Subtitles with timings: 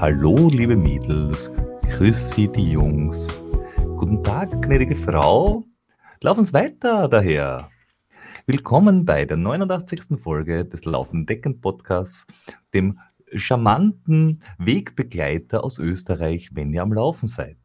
[0.00, 1.52] Hallo, liebe Mädels.
[1.90, 3.28] Grüß Sie, die Jungs.
[3.98, 5.66] Guten Tag, gnädige Frau.
[6.22, 7.68] Laufen Sie weiter daher.
[8.46, 10.18] Willkommen bei der 89.
[10.18, 12.26] Folge des Laufenden Decken Podcasts,
[12.72, 12.98] dem
[13.34, 17.58] charmanten Wegbegleiter aus Österreich, wenn ihr am Laufen seid.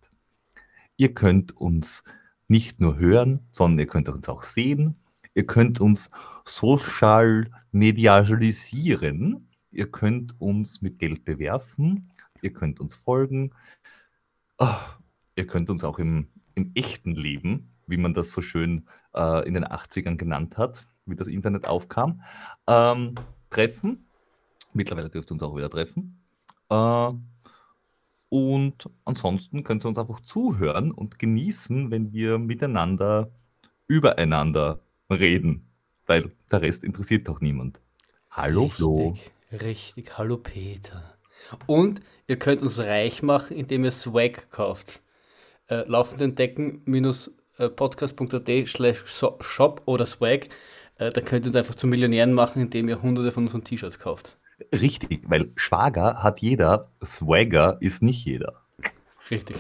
[0.98, 2.04] Ihr könnt uns
[2.50, 4.98] nicht nur hören, sondern ihr könnt uns auch sehen.
[5.36, 6.12] Ihr könnt uns
[6.44, 9.48] social medialisieren.
[9.72, 12.12] Ihr könnt uns mit Geld bewerfen.
[12.46, 13.50] Ihr könnt uns folgen.
[14.60, 14.68] Oh,
[15.36, 19.56] ihr könnt uns auch im, im echten Leben, wie man das so schön äh, in
[19.56, 22.22] den 80ern genannt hat, wie das Internet aufkam,
[22.68, 23.16] ähm,
[23.50, 24.06] treffen.
[24.74, 26.22] Mittlerweile dürft ihr uns auch wieder treffen.
[26.70, 27.14] Äh,
[28.30, 33.32] und ansonsten könnt ihr uns einfach zuhören und genießen, wenn wir miteinander
[33.88, 35.68] übereinander reden,
[36.06, 37.80] weil der Rest interessiert doch niemand.
[38.30, 39.18] Hallo richtig, Flo.
[39.52, 41.15] Richtig, hallo Peter.
[41.66, 45.02] Und ihr könnt uns reich machen, indem ihr Swag kauft.
[45.68, 50.50] Äh, laufenden Decken minus äh, podcast.at slash shop oder Swag.
[50.98, 54.00] Äh, da könnt ihr uns einfach zu Millionären machen, indem ihr hunderte von unseren T-Shirts
[54.00, 54.38] kauft.
[54.72, 58.62] Richtig, weil Schwager hat jeder, Swagger ist nicht jeder.
[59.30, 59.58] Richtig.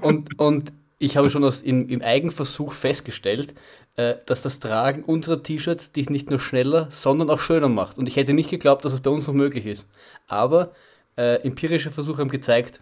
[0.00, 3.54] und, und ich habe schon aus, in, im Eigenversuch festgestellt,
[3.96, 7.98] äh, dass das Tragen unserer T-Shirts dich nicht nur schneller, sondern auch schöner macht.
[7.98, 9.88] Und ich hätte nicht geglaubt, dass es bei uns noch möglich ist.
[10.26, 10.72] Aber
[11.16, 12.80] äh, empirische Versuche haben gezeigt,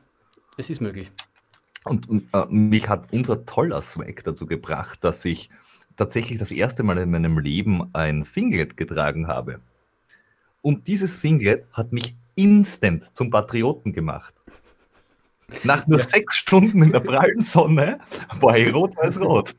[0.57, 1.11] es ist möglich.
[1.85, 5.51] Und äh, mich hat unser toller Swag dazu gebracht, dass ich
[5.97, 9.61] tatsächlich das erste Mal in meinem Leben ein Singlet getragen habe.
[10.61, 14.35] Und dieses Singlet hat mich instant zum Patrioten gemacht.
[15.65, 16.09] Nach nur ja.
[16.09, 17.99] sechs Stunden in der prallen Sonne
[18.41, 19.53] war ich rot als rot.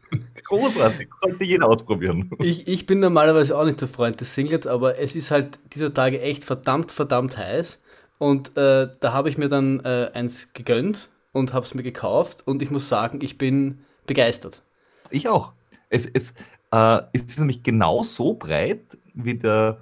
[0.47, 2.29] Großartig, sollte jeder ausprobieren.
[2.39, 5.93] Ich, ich bin normalerweise auch nicht der Freund des Singlets, aber es ist halt dieser
[5.93, 7.81] Tage echt verdammt, verdammt heiß.
[8.17, 12.45] Und äh, da habe ich mir dann äh, eins gegönnt und habe es mir gekauft.
[12.45, 14.61] Und ich muss sagen, ich bin begeistert.
[15.09, 15.53] Ich auch.
[15.89, 16.33] Es, es
[16.71, 19.77] äh, ist nämlich genau so breit wie der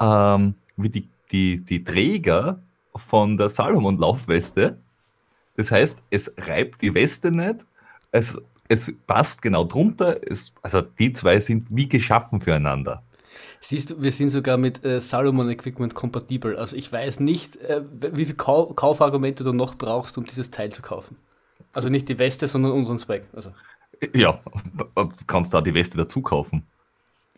[0.00, 2.62] ähm, wie die, die, die Träger
[2.96, 4.78] von der Salomon-Laufweste.
[5.56, 7.64] Das heißt, es reibt die Weste nicht,
[8.14, 8.38] es,
[8.68, 10.16] es passt genau drunter.
[10.28, 13.02] Es, also die zwei sind wie geschaffen füreinander.
[13.60, 16.56] Siehst du, wir sind sogar mit äh, Salomon Equipment kompatibel.
[16.56, 17.82] Also ich weiß nicht, äh,
[18.12, 21.16] wie viele Kau Kaufargumente du noch brauchst, um dieses Teil zu kaufen.
[21.72, 23.26] Also nicht die Weste, sondern unseren Zweck.
[23.32, 23.52] Also.
[24.14, 24.40] Ja,
[25.26, 26.64] kannst du da die Weste dazu kaufen.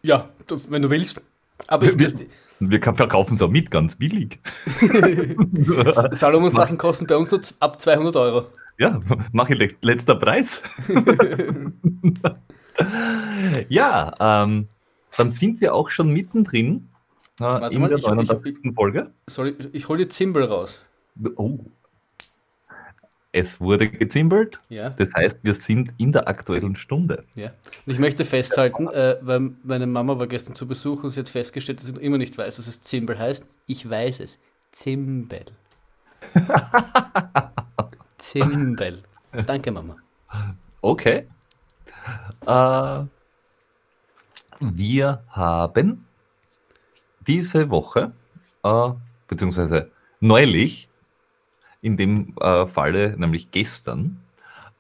[0.03, 0.29] Ja,
[0.69, 1.23] wenn du willst.
[1.69, 2.13] Aber ich, wir,
[2.61, 4.39] wir verkaufen es auch mit, ganz billig.
[6.13, 8.47] Salomon-Sachen kosten bei uns nur ab 200 Euro.
[8.79, 9.01] Ja,
[9.33, 10.63] mache ich letzter Preis.
[13.69, 14.69] ja, ähm,
[15.17, 16.89] dann sind wir auch schon mittendrin
[17.41, 18.75] äh, in mal, der 89.
[18.75, 19.11] Folge.
[19.29, 20.85] Sorry, ich hole die Zimbel raus.
[21.37, 21.59] Oh,
[23.37, 24.59] es wurde gezimbelt.
[24.71, 24.89] Ja.
[24.89, 27.25] Das heißt, wir sind in der aktuellen Stunde.
[27.35, 27.49] Ja.
[27.85, 31.29] Und ich möchte festhalten, äh, weil meine Mama war gestern zu Besuch und sie hat
[31.29, 33.47] festgestellt, dass sie noch immer nicht weiß, dass es Zimbel heißt.
[33.67, 34.39] Ich weiß es.
[34.73, 35.45] Zimbel.
[38.17, 39.03] Zimbel.
[39.47, 39.97] Danke, Mama.
[40.81, 41.27] Okay.
[42.47, 43.05] Äh,
[44.61, 46.07] wir haben
[47.27, 48.13] diese Woche,
[48.63, 48.91] äh,
[49.29, 50.89] beziehungsweise neulich,
[51.87, 54.19] in dem äh, Falle, nämlich gestern,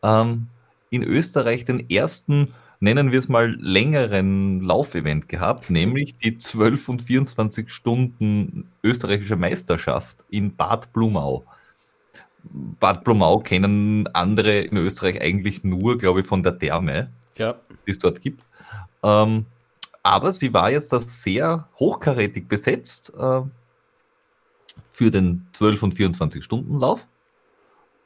[0.03, 0.49] ähm,
[0.91, 7.03] in Österreich den ersten, nennen wir es mal, längeren Laufevent gehabt, nämlich die 12 und
[7.03, 11.45] 24 Stunden österreichische Meisterschaft in Bad Blumau.
[12.81, 17.55] Bad Blumau kennen andere in Österreich eigentlich nur, glaube ich, von der Therme, ja.
[17.87, 18.43] die es dort gibt.
[19.05, 19.47] Ähm,
[20.03, 23.13] aber sie war jetzt das sehr hochkarätig besetzt.
[23.17, 23.43] Äh,
[24.93, 27.07] für den 12 und 24 Stunden Lauf.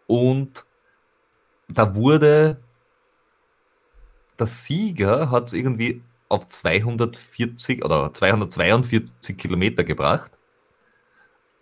[0.06, 0.64] Und
[1.68, 2.58] da wurde
[4.40, 10.30] der Sieger hat irgendwie auf 240 oder 242 Kilometer gebracht.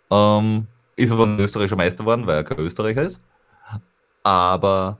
[0.09, 3.21] Ähm, ist aber ein österreichischer Meister geworden, weil er kein Österreicher ist.
[4.23, 4.97] Aber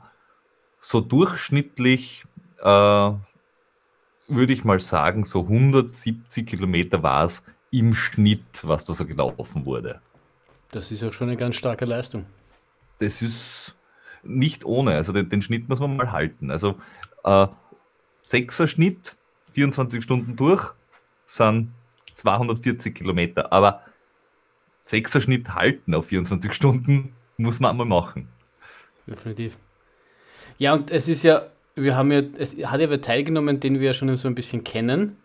[0.80, 2.26] so durchschnittlich
[2.60, 3.12] äh,
[4.28, 9.66] würde ich mal sagen, so 170 Kilometer war es im Schnitt, was da so gelaufen
[9.66, 10.02] wurde.
[10.72, 12.26] Das ist ja schon eine ganz starke Leistung.
[13.00, 13.76] Das ist
[14.24, 14.96] nicht ohne.
[14.96, 16.52] Also den, den Schnitt muss man mal halten.
[16.52, 16.76] Also
[17.24, 17.48] äh,
[18.26, 19.16] 6er Schnitt,
[19.54, 20.74] 24 Stunden durch,
[21.26, 21.72] sind
[22.14, 23.52] 240 Kilometer.
[23.52, 23.82] Aber
[24.86, 28.28] 6er Schnitt halten auf 24 Stunden muss man einmal machen.
[29.08, 29.58] Definitiv.
[30.58, 33.88] Ja, und es ist ja, wir haben ja, es hat ja wer teilgenommen, den wir
[33.88, 35.18] ja schon so ein bisschen kennen,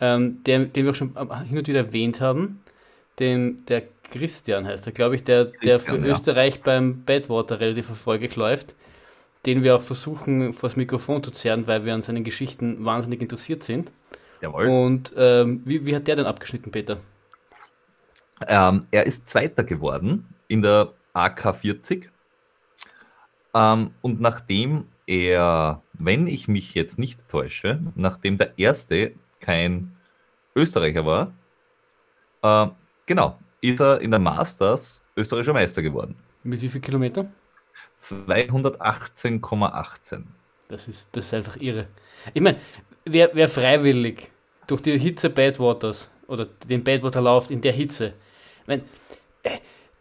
[0.00, 2.62] ähm, den, den wir auch schon hin und wieder erwähnt haben,
[3.18, 6.04] den, der Christian heißt er, glaube ich, der, der für ja.
[6.04, 8.74] Österreich beim Badwater relativ erfolgreich läuft,
[9.46, 13.62] den wir auch versuchen, vors Mikrofon zu zerren, weil wir an seinen Geschichten wahnsinnig interessiert
[13.62, 13.90] sind.
[14.40, 14.66] Jawohl.
[14.66, 16.98] Und ähm, wie, wie hat der denn abgeschnitten, Peter?
[18.48, 22.04] Ähm, er ist Zweiter geworden in der AK40.
[23.54, 29.12] Ähm, und nachdem er, wenn ich mich jetzt nicht täusche, nachdem der Erste
[29.42, 29.92] kein
[30.56, 31.34] Österreicher war,
[32.42, 32.68] äh,
[33.04, 36.16] genau, ist er in der Masters österreichischer Meister geworden.
[36.42, 37.26] Mit wie viel Kilometer?
[38.00, 40.22] 218,18.
[40.68, 41.86] Das ist, das ist einfach irre.
[42.34, 42.58] Ich meine,
[43.04, 44.30] wer, wer freiwillig
[44.66, 48.14] durch die Hitze Badwaters oder den Badwater läuft in der Hitze,
[48.62, 48.82] ich meine,
[49.42, 49.58] äh,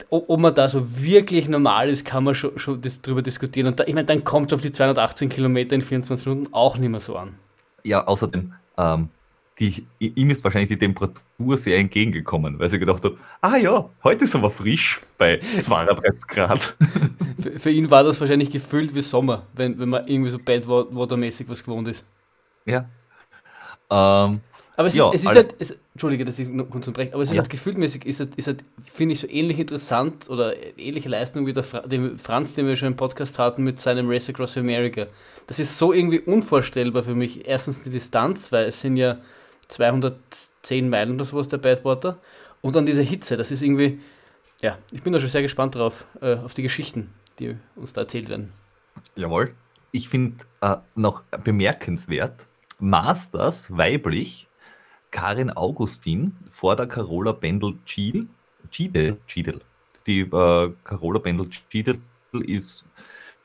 [0.09, 3.67] ob man da so wirklich normal ist, kann man schon, schon das, drüber diskutieren.
[3.67, 6.77] Und da, ich meine, dann kommt es auf die 218 Kilometer in 24 Minuten auch
[6.77, 7.35] nicht mehr so an.
[7.83, 9.09] Ja, außerdem, ähm,
[9.61, 14.23] die, ihm ist wahrscheinlich die Temperatur sehr entgegengekommen, weil sie gedacht hat, ah ja, heute
[14.23, 16.75] ist aber frisch bei 32 Grad.
[17.39, 21.47] Für, für ihn war das wahrscheinlich gefühlt wie Sommer, wenn, wenn man irgendwie so Badwater-mäßig
[21.49, 22.05] was gewohnt ist.
[22.65, 22.89] ja.
[23.89, 24.41] Ähm,
[24.77, 27.29] Aber es, Ja, es ist halt, es, Entschuldige, dass ich nur kurz unterbreche, aber es
[27.29, 27.41] ist Ja.
[27.41, 31.53] halt gefühlmäßig, ist halt, ist halt, finde ich, so ähnlich interessant oder ähnliche Leistung wie
[31.53, 35.07] der Fra den Franz, den wir schon im Podcast hatten mit seinem Race Across America.
[35.47, 37.47] Das ist so irgendwie unvorstellbar für mich.
[37.47, 39.17] Erstens die Distanz, weil es sind ja
[39.71, 42.19] 210 Meilen oder sowas der Badwater
[42.61, 43.99] und dann diese Hitze, das ist irgendwie,
[44.59, 48.01] ja, ich bin da schon sehr gespannt drauf, äh, auf die Geschichten, die uns da
[48.01, 48.53] erzählt werden.
[49.15, 49.55] Jawohl.
[49.93, 52.45] Ich finde äh, noch bemerkenswert,
[52.79, 54.47] Masters weiblich,
[55.11, 57.37] Karin Augustin vor der Carola.
[58.71, 59.61] Giedel, Giedel.
[60.07, 61.99] Die äh, Carola Bendel-Giedel
[62.31, 62.85] ist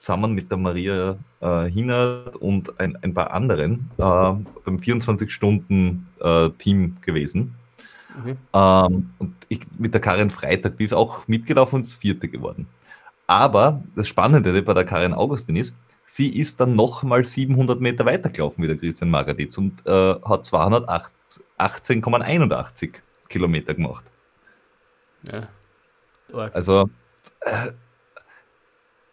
[0.06, 7.56] zusammen mit der Maria äh, Hinert und ein, ein paar anderen äh, beim 24-Stunden-Team gewesen.
[8.20, 8.36] Okay.
[8.54, 12.68] Ähm, und ich, mit der Karin Freitag, die ist auch mitgelaufen und ist Vierte geworden.
[13.26, 15.74] Aber das Spannende bei der Karin Augustin ist,
[16.04, 22.92] sie ist dann nochmal 700 Meter weitergelaufen wie der Christian Magaditz und äh, hat 218,81
[23.28, 24.04] Kilometer gemacht.
[25.24, 25.48] Ja.
[26.52, 26.88] Also,
[27.40, 27.72] äh,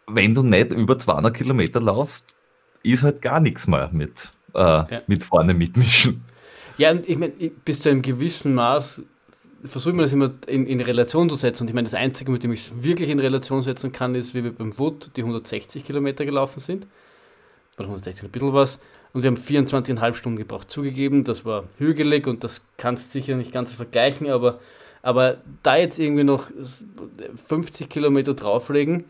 [0.06, 2.34] wenn du nicht über 200 Kilometer laufst,
[2.82, 6.24] ist halt gar nichts mehr mit, äh, mit vorne mitmischen.
[6.76, 7.32] Ja, und ich meine,
[7.64, 9.02] bis zu einem gewissen Maß
[9.64, 11.62] versuche ich mir das immer in, in Relation zu setzen.
[11.62, 14.34] Und ich meine, das Einzige, mit dem ich es wirklich in Relation setzen kann, ist,
[14.34, 16.86] wie wir beim Wood die 160 Kilometer gelaufen sind.
[17.76, 18.78] Oder 160, ein bisschen was.
[19.12, 20.70] Und wir haben 24,5 Stunden gebraucht.
[20.70, 24.58] Zugegeben, das war hügelig und das kannst du sicher nicht ganz vergleichen, aber,
[25.02, 26.48] aber da jetzt irgendwie noch
[27.48, 29.04] 50 Kilometer drauflegen,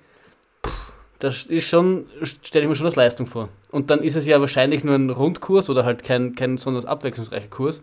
[1.18, 3.48] das ist schon, stelle ich mir schon als Leistung vor.
[3.70, 7.48] Und dann ist es ja wahrscheinlich nur ein Rundkurs oder halt kein, kein besonders abwechslungsreicher
[7.48, 7.82] Kurs.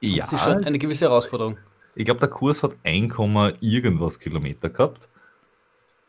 [0.00, 1.56] Ja, Das ist schon eine gewisse Herausforderung.
[1.94, 3.14] Ich glaube, der Kurs hat 1,
[3.60, 5.08] irgendwas Kilometer gehabt.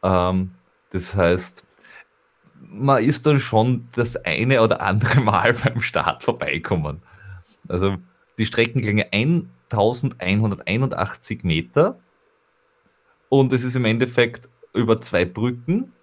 [0.04, 0.52] Ähm,
[0.92, 1.66] das heißt,
[2.60, 7.02] man ist dann schon das eine oder andere Mal beim Start vorbeikommen.
[7.68, 7.96] Also
[8.38, 11.98] die Streckenlänge 1181 Meter
[13.30, 15.94] und es ist im Endeffekt über zwei Brücken,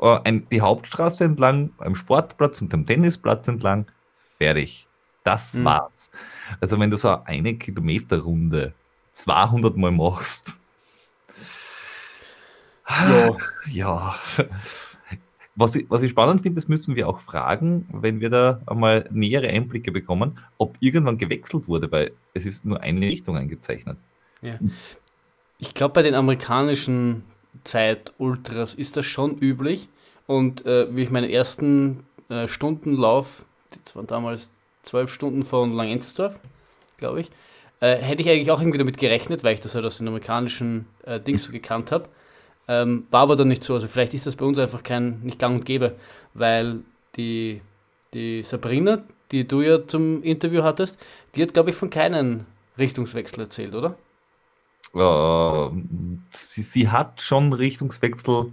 [0.00, 3.86] äh, ein, die Hauptstraße entlang, am Sportplatz und am Tennisplatz entlang,
[4.38, 4.86] fertig.
[5.24, 5.64] Das Mhm.
[5.64, 6.10] war's.
[6.60, 8.72] Also wenn du so eine Kilometerrunde
[9.12, 10.58] 200 Mal machst,
[12.88, 13.36] Ja.
[13.70, 14.14] ja.
[15.58, 19.08] Was ich, was ich spannend finde, das müssen wir auch fragen, wenn wir da einmal
[19.10, 23.96] nähere Einblicke bekommen, ob irgendwann gewechselt wurde, weil es ist nur eine Richtung eingezeichnet.
[24.42, 24.58] ja.
[25.58, 27.24] Ich glaube, bei den amerikanischen
[27.64, 29.88] Zeit-Ultras ist das schon üblich.
[30.26, 33.44] Und äh, wie ich meinen ersten äh, Stundenlauf,
[33.84, 34.50] das waren damals
[34.82, 36.38] zwölf Stunden von Langenzersdorf,
[36.96, 37.30] glaube ich,
[37.80, 40.86] äh, hätte ich eigentlich auch irgendwie damit gerechnet, weil ich das halt aus den amerikanischen
[41.04, 42.08] äh, Dings so gekannt habe.
[42.68, 43.74] Ähm, war aber dann nicht so.
[43.74, 45.96] Also vielleicht ist das bei uns einfach kein nicht gang und gäbe,
[46.34, 46.80] weil
[47.16, 47.60] die,
[48.14, 50.98] die Sabrina, die du ja zum Interview hattest,
[51.34, 52.46] die hat, glaube ich, von keinen
[52.78, 53.96] Richtungswechsel erzählt, oder?
[54.96, 55.70] Äh,
[56.30, 58.52] sie, sie hat schon Richtungswechsel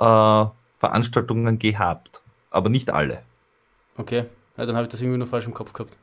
[0.00, 0.44] äh,
[0.78, 2.20] Veranstaltungen gehabt,
[2.50, 3.22] aber nicht alle.
[3.96, 4.24] Okay,
[4.56, 5.96] ja, dann habe ich das irgendwie nur falsch im Kopf gehabt.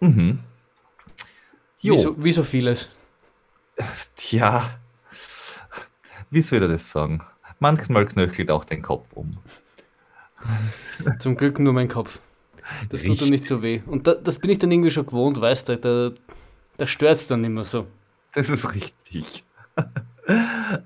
[0.00, 0.40] Mhm.
[1.80, 2.94] Wie Jo, so, wie so vieles.
[4.16, 4.78] tja,
[6.30, 7.22] wie soll ich das sagen?
[7.58, 9.38] Manchmal knöchelt auch dein Kopf um.
[11.18, 12.20] Zum Glück nur mein Kopf.
[12.90, 13.30] Das tut dann Richtig.
[13.30, 13.80] nicht so weh.
[13.86, 16.10] Und da, das bin ich dann irgendwie schon gewohnt, weißt du, da,
[16.76, 17.86] da stört es dann mehr so.
[18.36, 19.44] Das ist richtig.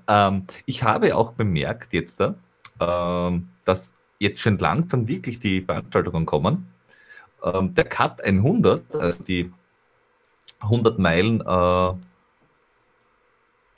[0.07, 2.35] ähm, ich habe auch bemerkt jetzt, da,
[2.79, 6.71] ähm, dass jetzt schon langsam wirklich die Veranstaltungen kommen.
[7.43, 9.51] Ähm, der Cut 100, also die
[10.61, 11.93] 100 Meilen äh,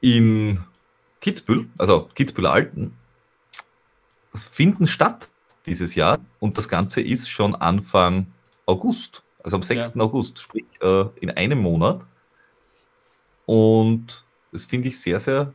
[0.01, 0.63] in
[1.19, 2.95] Kitzbühel, also Kitzbühel Alten,
[4.35, 5.29] finden statt
[5.65, 8.27] dieses Jahr und das Ganze ist schon Anfang
[8.67, 9.93] August, also am 6.
[9.95, 10.01] Ja.
[10.01, 12.01] August, sprich äh, in einem Monat.
[13.45, 15.53] Und das finde ich sehr, sehr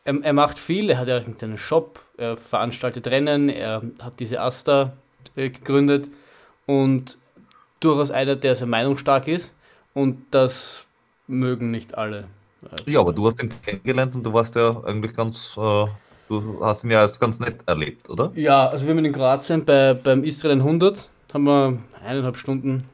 [0.05, 4.41] er, er macht viel, er hat ja seinen Shop, er veranstaltet Rennen, er hat diese
[4.41, 4.93] Asta
[5.37, 6.09] äh, gegründet
[6.67, 7.17] und
[7.81, 9.55] durchaus einer, der sehr meinungsstark ist
[9.95, 10.87] und das
[11.27, 12.29] mögen nicht alle.
[12.87, 15.87] Ja, aber du hast ihn kennengelernt und du warst ja eigentlich ganz, äh,
[16.29, 18.31] du hast ihn ja erst ganz nett erlebt, oder?
[18.35, 22.89] Ja, also wir haben in Kroatien bei, beim Israel 100, haben wir eineinhalb Stunden,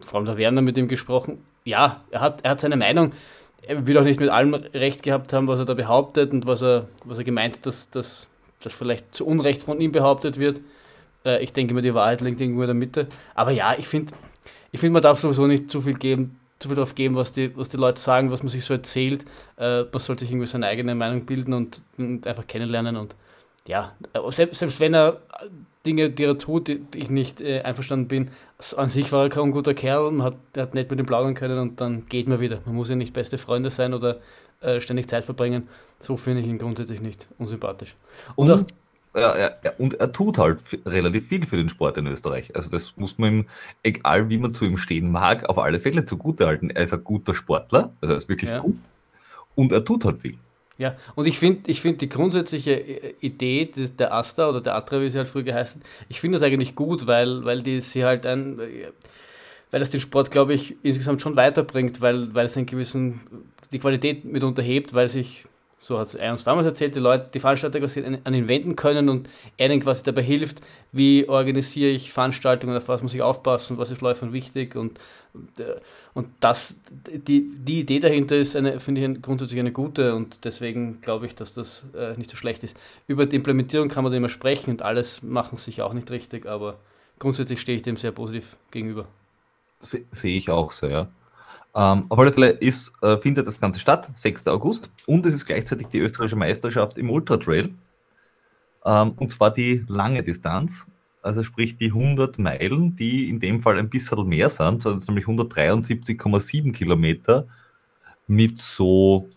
[0.00, 3.12] vor allem der Werner mit ihm gesprochen ja, er hat, er hat seine Meinung.
[3.60, 6.62] Er will auch nicht mit allem recht gehabt haben, was er da behauptet und was
[6.62, 8.28] er, was er gemeint hat, dass das
[8.68, 10.60] vielleicht zu Unrecht von ihm behauptet wird.
[11.24, 13.08] Äh, ich denke immer, die Wahrheit liegt irgendwo in der Mitte.
[13.34, 14.14] Aber ja, ich finde,
[14.70, 17.56] ich find, man darf sowieso nicht zu viel geben, zu viel darauf geben, was die,
[17.56, 19.24] was die Leute sagen, was man sich so erzählt.
[19.56, 22.96] Äh, man sollte sich irgendwie seine eigene Meinung bilden und, und einfach kennenlernen.
[22.96, 23.14] Und
[23.66, 23.92] ja,
[24.30, 25.20] selbst, selbst wenn er
[25.86, 28.30] Dinge, die er tut, die, die ich nicht äh, einverstanden bin.
[28.76, 31.34] An sich war er kein guter Kerl, man hat, er hat nicht mit ihm plaudern
[31.34, 32.60] können und dann geht man wieder.
[32.66, 34.18] Man muss ja nicht beste Freunde sein oder
[34.60, 35.68] äh, ständig Zeit verbringen.
[36.00, 37.94] So finde ich ihn grundsätzlich nicht unsympathisch.
[38.34, 38.66] Und, und, auch,
[39.20, 42.54] ja, ja, und er tut halt relativ viel für den Sport in Österreich.
[42.54, 43.46] Also das muss man ihm,
[43.82, 46.70] egal wie man zu ihm stehen mag, auf alle Fälle zugute halten.
[46.70, 48.60] Er ist ein guter Sportler, also er ist wirklich ja.
[48.60, 48.76] gut.
[49.54, 50.38] Und er tut halt viel.
[50.78, 55.00] Ja, und ich finde ich find die grundsätzliche äh, Idee der Asta oder der Atra,
[55.00, 55.80] wie sie halt früher geheißen,
[56.10, 58.88] ich finde das eigentlich gut, weil, weil die sie halt ein, äh,
[59.70, 63.22] weil das den Sport, glaube ich, insgesamt schon weiterbringt, weil, weil es einen gewissen,
[63.72, 65.46] die Qualität mit unterhebt, weil sich
[65.86, 67.80] so hat er uns damals erzählt, die Leute, die Veranstalter
[68.24, 72.88] an ihn wenden können und er ihnen quasi dabei hilft, wie organisiere ich Veranstaltungen, auf
[72.88, 74.98] was muss ich aufpassen, was ist Läufern wichtig und,
[75.32, 80.44] und, äh, das, die, die Idee dahinter ist, eine, finde ich, grundsätzlich eine gute und
[80.44, 82.76] deswegen glaube ich, dass das äh, nicht so schlecht ist.
[83.06, 86.78] Über die Implementierung kann man immer sprechen und alles machen sich auch nicht richtig, aber
[87.20, 89.06] grundsätzlich stehe ich dem sehr positiv gegenüber.
[89.78, 91.06] Sehe ich auch so, ja.
[91.76, 94.48] Ähm, auf alle Fälle ist, äh, findet das Ganze statt, 6.
[94.48, 97.74] August, und es ist gleichzeitig die österreichische Meisterschaft im Ultratrail.
[98.86, 100.86] Ähm, und zwar die lange Distanz,
[101.20, 105.26] also sprich die 100 Meilen, die in dem Fall ein bisschen mehr sind, also nämlich
[105.26, 107.46] 173,7 Kilometer
[108.26, 109.28] mit so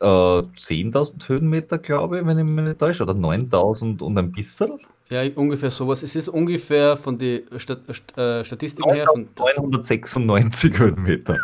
[0.00, 4.78] äh, 10.000 Höhenmeter, glaube ich, wenn ich mich nicht täusche, oder 9.000 und ein bisschen.
[5.08, 6.02] Ja, ungefähr sowas.
[6.02, 7.80] Es ist ungefähr von den Stat
[8.16, 9.06] äh, Statistiken her.
[9.06, 11.38] Von 996 Höhenmeter.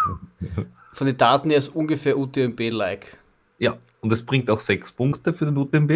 [0.92, 3.16] Von den Daten her ist ungefähr UTMB-like.
[3.58, 5.90] Ja, und es bringt auch sechs Punkte für den UTMB.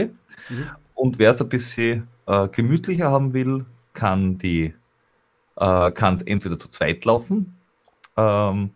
[0.48, 0.66] Mhm.
[0.94, 4.72] Und wer es ein bisschen äh, gemütlicher haben will, kann die
[5.56, 7.56] äh, kann entweder zu zweit laufen.
[8.16, 8.70] Ähm,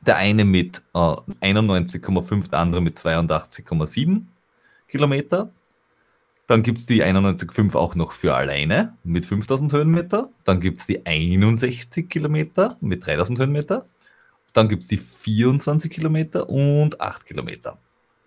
[0.00, 4.22] der eine mit äh, 91,5, der andere mit 82,7
[4.88, 5.50] Kilometer.
[6.52, 10.28] Dann gibt es die 91,5 auch noch für alleine mit 5000 Höhenmeter.
[10.44, 13.86] Dann gibt es die 61 Kilometer mit 3000 Höhenmeter.
[14.52, 17.78] Dann gibt es die 24 Kilometer und 8 Kilometer.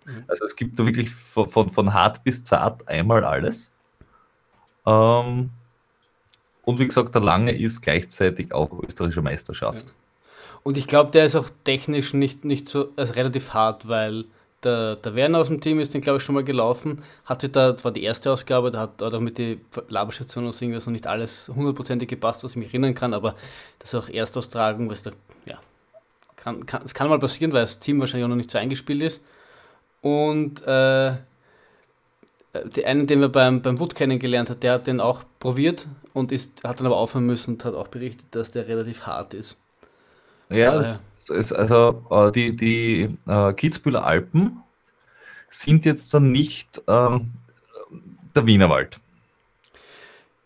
[0.06, 0.24] Mhm.
[0.26, 3.70] Also es gibt da wirklich von, von, von hart bis zart einmal alles.
[4.88, 5.50] Ähm,
[6.64, 9.86] und wie gesagt, der Lange ist gleichzeitig auch österreichische Meisterschaft.
[9.86, 9.92] Ja.
[10.64, 14.24] Und ich glaube, der ist auch technisch nicht, nicht so, also relativ hart, weil
[14.66, 17.02] der, der Werner aus dem Team ist den, glaube ich, schon mal gelaufen.
[17.24, 20.64] Hatte da, das war die erste Ausgabe, da hat auch mit den Laberstationen und so
[20.64, 23.36] irgendwas noch nicht alles hundertprozentig gepasst, was ich mich erinnern kann, aber
[23.78, 25.12] das auch Erstaustragung, weil es da,
[25.46, 25.58] ja,
[26.36, 29.02] kann, kann, es kann mal passieren, weil das Team wahrscheinlich auch noch nicht so eingespielt
[29.02, 29.20] ist.
[30.02, 31.14] Und äh,
[32.64, 36.32] der eine, den wir beim, beim Wood kennengelernt hat, der hat den auch probiert und
[36.32, 39.56] ist, hat dann aber aufhören müssen und hat auch berichtet, dass der relativ hart ist.
[40.48, 41.00] Ja, das
[41.30, 44.62] ist also äh, die, die äh, Kitzbühler Alpen
[45.48, 47.32] sind jetzt dann nicht ähm,
[48.34, 49.00] der Wienerwald.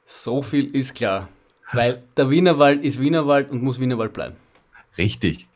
[0.06, 1.28] So viel ist klar.
[1.72, 4.36] Weil der Wienerwald ist Wienerwald und muss Wienerwald bleiben.
[4.98, 5.46] Richtig.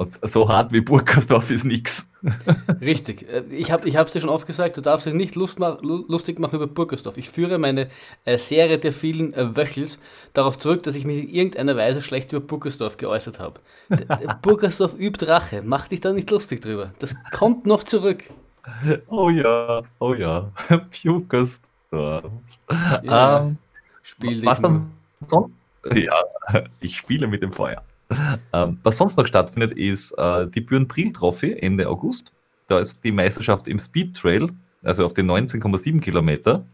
[0.00, 2.08] Und so hart wie Burgersdorf ist nichts.
[2.80, 3.28] Richtig.
[3.28, 6.54] Äh, ich habe es dir schon oft gesagt, du darfst dich nicht mach, lustig machen
[6.54, 7.18] über Burgersdorf.
[7.18, 7.90] Ich führe meine
[8.24, 9.98] äh, Serie der vielen äh, Wöchels
[10.32, 13.60] darauf zurück, dass ich mich in irgendeiner Weise schlecht über Burgersdorf geäußert habe.
[14.40, 15.60] Burgersdorf übt Rache.
[15.62, 16.94] Mach dich da nicht lustig drüber.
[16.98, 18.24] Das kommt noch zurück.
[19.08, 20.50] Oh ja, oh ja.
[21.04, 22.24] Burgersdorf.
[23.02, 23.58] Ja, ähm,
[24.02, 24.92] Spiel was dann
[25.26, 25.52] sonst?
[25.92, 26.14] Ja,
[26.80, 27.82] ich spiele mit dem Feuer.
[28.52, 32.32] Ähm, was sonst noch stattfindet, ist äh, die Björn Priel Trophy Ende August.
[32.66, 34.48] Da ist die Meisterschaft im Speed Trail,
[34.82, 36.64] also auf den 19,7 Kilometer.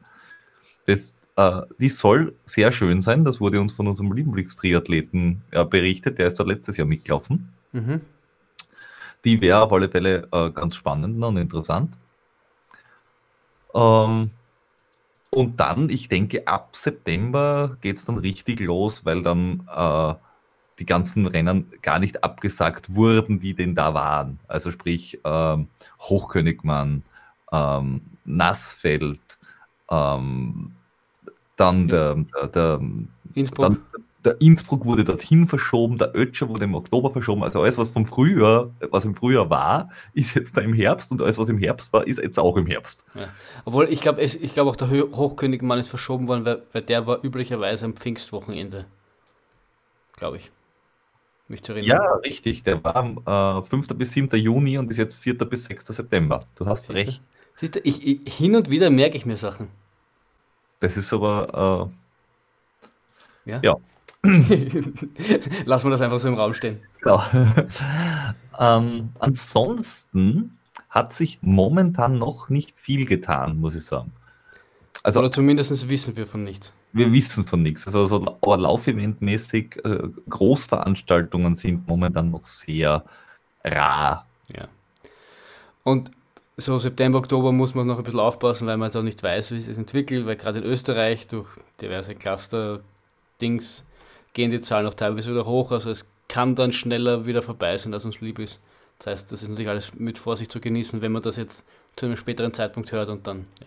[0.86, 3.24] Das, äh, die soll sehr schön sein.
[3.24, 6.18] Das wurde uns von unserem Lieblingstriathleten äh, berichtet.
[6.18, 7.52] Der ist da letztes Jahr mitgelaufen.
[7.72, 8.00] Mhm.
[9.24, 11.94] Die wäre auf alle Fälle äh, ganz spannend und interessant.
[13.74, 14.30] Ähm,
[15.30, 20.14] und dann, ich denke, ab September geht es dann richtig los, weil dann äh,
[20.78, 24.38] die ganzen Rennen gar nicht abgesagt wurden, die denn da waren.
[24.46, 25.68] Also sprich ähm,
[26.00, 27.02] Hochkönigmann,
[27.52, 29.38] ähm, Nassfeld,
[29.90, 30.72] ähm,
[31.56, 32.80] dann der, der, der,
[33.34, 33.66] Innsbruck.
[33.66, 37.44] Dann, der Innsbruck wurde dorthin verschoben, der Ötscher wurde im Oktober verschoben.
[37.44, 41.22] Also alles, was vom Frühjahr, was im Frühjahr war, ist jetzt da im Herbst und
[41.22, 43.06] alles, was im Herbst war, ist jetzt auch im Herbst.
[43.14, 43.28] Ja.
[43.64, 47.24] Obwohl, ich glaube, ich glaube auch der Hochkönigmann ist verschoben worden, weil, weil der war
[47.24, 48.86] üblicherweise am Pfingstwochenende.
[50.16, 50.50] Glaube ich
[51.48, 51.88] mich zu erinnern.
[51.88, 52.62] Ja, richtig.
[52.62, 53.88] Der war am äh, 5.
[53.88, 54.28] bis 7.
[54.38, 55.34] Juni und ist jetzt 4.
[55.34, 55.86] bis 6.
[55.86, 56.44] September.
[56.54, 57.22] Du hast Siehst recht.
[57.56, 59.68] Siehst du, ich, ich, hin und wieder merke ich mir Sachen.
[60.80, 61.90] Das ist aber.
[63.46, 63.60] Äh, ja.
[63.62, 63.76] ja.
[65.64, 66.80] Lass mal das einfach so im Raum stehen.
[67.00, 67.22] Genau.
[68.58, 70.58] ähm, ansonsten
[70.90, 74.12] hat sich momentan noch nicht viel getan, muss ich sagen.
[75.02, 77.86] Also, Oder zumindest wissen wir von nichts wir wissen von nichts.
[77.86, 83.04] Also so aber Laufeventmäßig äh, Großveranstaltungen sind momentan noch sehr
[83.62, 84.26] rar.
[84.48, 84.68] Ja.
[85.84, 86.10] Und
[86.56, 89.58] so September, Oktober muss man noch ein bisschen aufpassen, weil man da nicht weiß, wie
[89.58, 91.48] es sich entwickelt, weil gerade in Österreich durch
[91.80, 93.84] diverse Cluster-Dings
[94.32, 95.70] gehen die Zahlen auch teilweise wieder hoch.
[95.72, 98.58] Also es kann dann schneller wieder vorbei sein, als uns lieb ist.
[98.98, 101.66] Das heißt, das ist natürlich alles mit Vorsicht zu genießen, wenn man das jetzt
[101.96, 103.66] zu einem späteren Zeitpunkt hört und dann ja,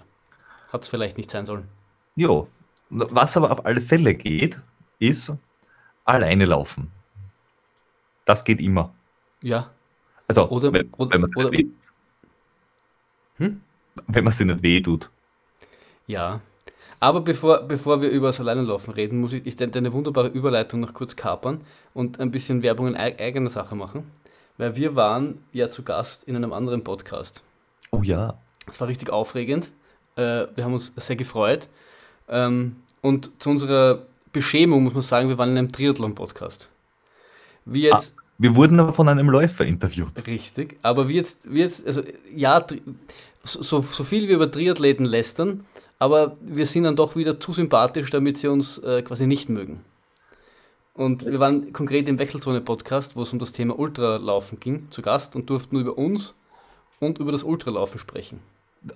[0.74, 1.68] hat es vielleicht nicht sein sollen.
[2.16, 2.48] Jo,
[2.90, 4.60] was aber auf alle Fälle geht,
[5.00, 5.34] ist
[6.06, 6.92] alleine laufen.
[8.26, 8.94] Das geht immer.
[9.42, 9.72] Ja.
[10.28, 11.66] Also, oder, wenn, oder, wenn man oder, weh,
[13.38, 13.62] hm?
[14.08, 15.10] wenn man sich nicht weh tut.
[16.08, 16.42] Ja.
[17.00, 20.94] Aber bevor, bevor wir über das Alleinelaufen reden, muss ich, ich deine wunderbare Überleitung noch
[20.94, 21.62] kurz kapern
[21.94, 24.12] und ein bisschen Werbung in eigener Sache machen.
[24.58, 27.44] Weil wir waren ja zu Gast in einem anderen Podcast.
[27.92, 28.38] Oh ja.
[28.68, 29.72] Es war richtig aufregend.
[30.18, 31.70] Äh, wir haben uns sehr gefreut.
[32.30, 36.70] Ähm, und zu unserer Beschämung muss man sagen, wir waren in einem Triathlon-Podcast.
[37.66, 38.16] Wie jetzt.
[38.18, 40.26] Ah, wir wurden aber von einem Läufer interviewt.
[40.26, 42.02] Richtig, aber wie jetzt, wie jetzt also
[42.34, 42.66] ja,
[43.44, 45.66] so, so viel wir über Triathleten lästern,
[45.98, 49.82] aber wir sind dann doch wieder zu sympathisch, damit sie uns äh, quasi nicht mögen.
[50.94, 55.36] Und wir waren konkret im Wechselzone-Podcast, wo es um das Thema Ultralaufen ging, zu Gast
[55.36, 56.36] und durften über uns
[57.00, 58.40] und über das Ultralaufen sprechen.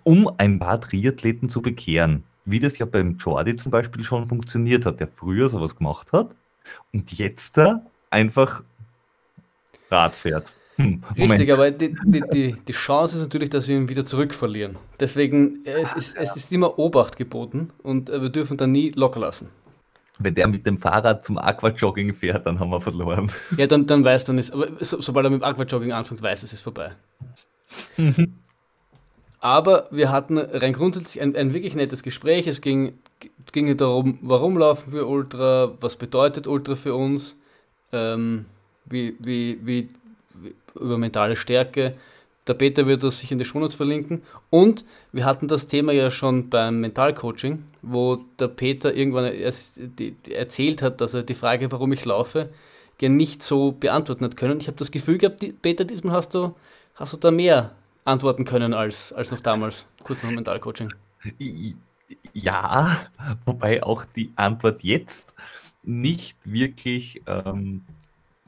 [0.03, 4.85] Um ein paar Triathleten zu bekehren wie das ja beim Jordi zum Beispiel schon funktioniert
[4.85, 6.31] hat, der früher sowas gemacht hat
[6.91, 8.63] und jetzt da einfach
[9.89, 10.53] Rad fährt.
[10.77, 14.77] Hm, Richtig, aber die, die, die, die, Chance ist natürlich, dass wir ihn wieder zurückverlieren.
[14.99, 19.49] Deswegen, es ist, es ist immer Obacht geboten und wir dürfen da nie locker lassen.
[20.17, 23.31] Wenn der mit dem Fahrrad zum Aquajogging fährt, dann haben wir verloren.
[23.57, 26.41] Ja, dann, dann weiß dann ist, aber so, sobald er mit dem Aquajogging anfängt, weiß
[26.43, 26.93] es ist vorbei.
[27.97, 28.33] Mhm.
[29.43, 32.47] Aber wir hatten rein grundsätzlich ein, ein wirklich nettes Gespräch.
[32.47, 32.97] Es ging,
[33.51, 37.35] ging darum, warum laufen wir Ultra, was bedeutet Ultra für uns,
[37.91, 38.45] ähm,
[38.85, 39.89] wie, wie, wie,
[40.35, 41.95] wie, über mentale Stärke.
[42.47, 44.21] Der Peter wird das sich in die Shownotes verlinken.
[44.49, 49.25] Und wir hatten das Thema ja schon beim Mentalcoaching, wo der Peter irgendwann
[50.31, 52.47] erzählt hat, dass er die Frage, warum ich laufe,
[52.97, 54.61] gerne nicht so beantworten hat können.
[54.61, 56.55] Ich habe das Gefühl gehabt, Peter, diesmal hast du,
[56.95, 57.71] hast du da mehr
[58.05, 60.93] antworten können als, als noch damals, kurz nach Mentalcoaching.
[62.33, 63.07] Ja,
[63.45, 65.33] wobei auch die Antwort jetzt
[65.83, 67.83] nicht wirklich, ähm,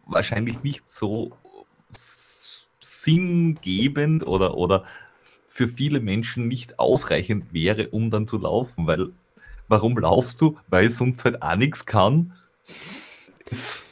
[0.06, 1.32] wahrscheinlich nicht so
[2.82, 4.86] sinngebend oder, oder
[5.48, 9.12] für viele Menschen nicht ausreichend wäre, um dann zu laufen, weil
[9.68, 10.58] warum laufst du?
[10.68, 12.34] Weil sonst halt auch nichts kann.
[13.50, 13.86] Es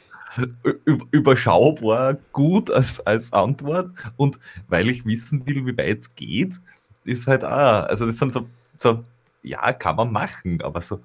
[1.10, 3.90] überschaubar gut als, als Antwort.
[4.16, 6.52] Und weil ich wissen will, wie weit es geht,
[7.04, 9.04] ist halt, ah, also das sind so, so,
[9.42, 11.00] ja, kann man machen, aber so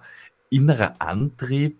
[0.50, 1.78] innerer Antrieb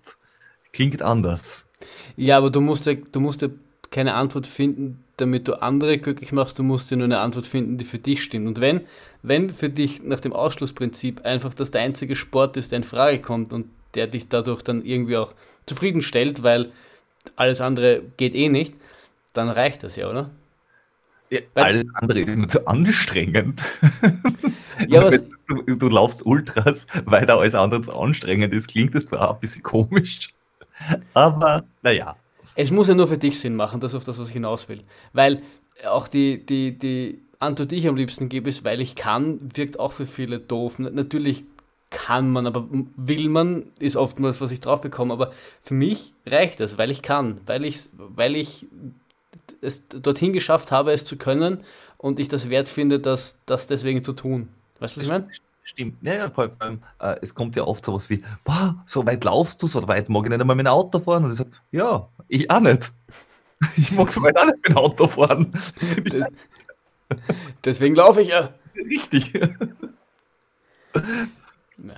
[0.73, 1.69] klingt anders.
[2.15, 3.49] Ja, aber du musst ja, du musst ja
[3.91, 7.77] keine Antwort finden, damit du andere glücklich machst, du musst dir nur eine Antwort finden,
[7.77, 8.47] die für dich stimmt.
[8.47, 8.81] Und wenn,
[9.23, 13.19] wenn für dich nach dem Ausschlussprinzip einfach das der einzige Sport ist, der in Frage
[13.19, 15.33] kommt und der dich dadurch dann irgendwie auch
[15.65, 16.71] zufriedenstellt, weil
[17.35, 18.73] alles andere geht eh nicht,
[19.33, 20.29] dann reicht das ja, oder?
[21.29, 23.61] Ja, alles andere ist immer zu anstrengend.
[24.87, 25.11] Ja, aber
[25.47, 29.39] du, du laufst Ultras, weil da alles andere zu anstrengend ist, klingt das zwar ein
[29.39, 30.29] bisschen komisch,
[31.13, 32.15] aber naja.
[32.55, 34.67] Es muss ja nur für dich Sinn machen, das ist auf das, was ich hinaus
[34.69, 34.83] will.
[35.13, 35.41] Weil
[35.85, 39.79] auch die, die, die Antwort, die ich am liebsten gebe, ist, weil ich kann, wirkt
[39.79, 40.79] auch für viele doof.
[40.79, 41.43] Natürlich
[41.89, 45.13] kann man, aber will man, ist oftmals, was ich drauf bekomme.
[45.13, 48.67] Aber für mich reicht das, weil ich kann, weil ich, weil ich
[49.62, 51.63] es dorthin geschafft habe, es zu können
[51.97, 54.49] und ich das wert finde, das, das deswegen zu tun.
[54.80, 55.28] Weißt du, was ich meine?
[55.63, 55.97] Stimmt.
[56.02, 59.62] Ja, ja, vor allem, äh, es kommt ja oft sowas wie, boah, so weit laufst
[59.62, 61.25] du, so weit mag ich nicht einmal mit dem Auto fahren.
[61.25, 62.91] Und ich sage, ja, ich auch nicht.
[63.75, 65.52] Ich mag so weit auch nicht mit dem Auto fahren.
[66.10, 66.28] Das,
[67.65, 68.54] deswegen laufe ich ja.
[68.75, 69.34] Richtig.
[71.87, 71.93] Ja.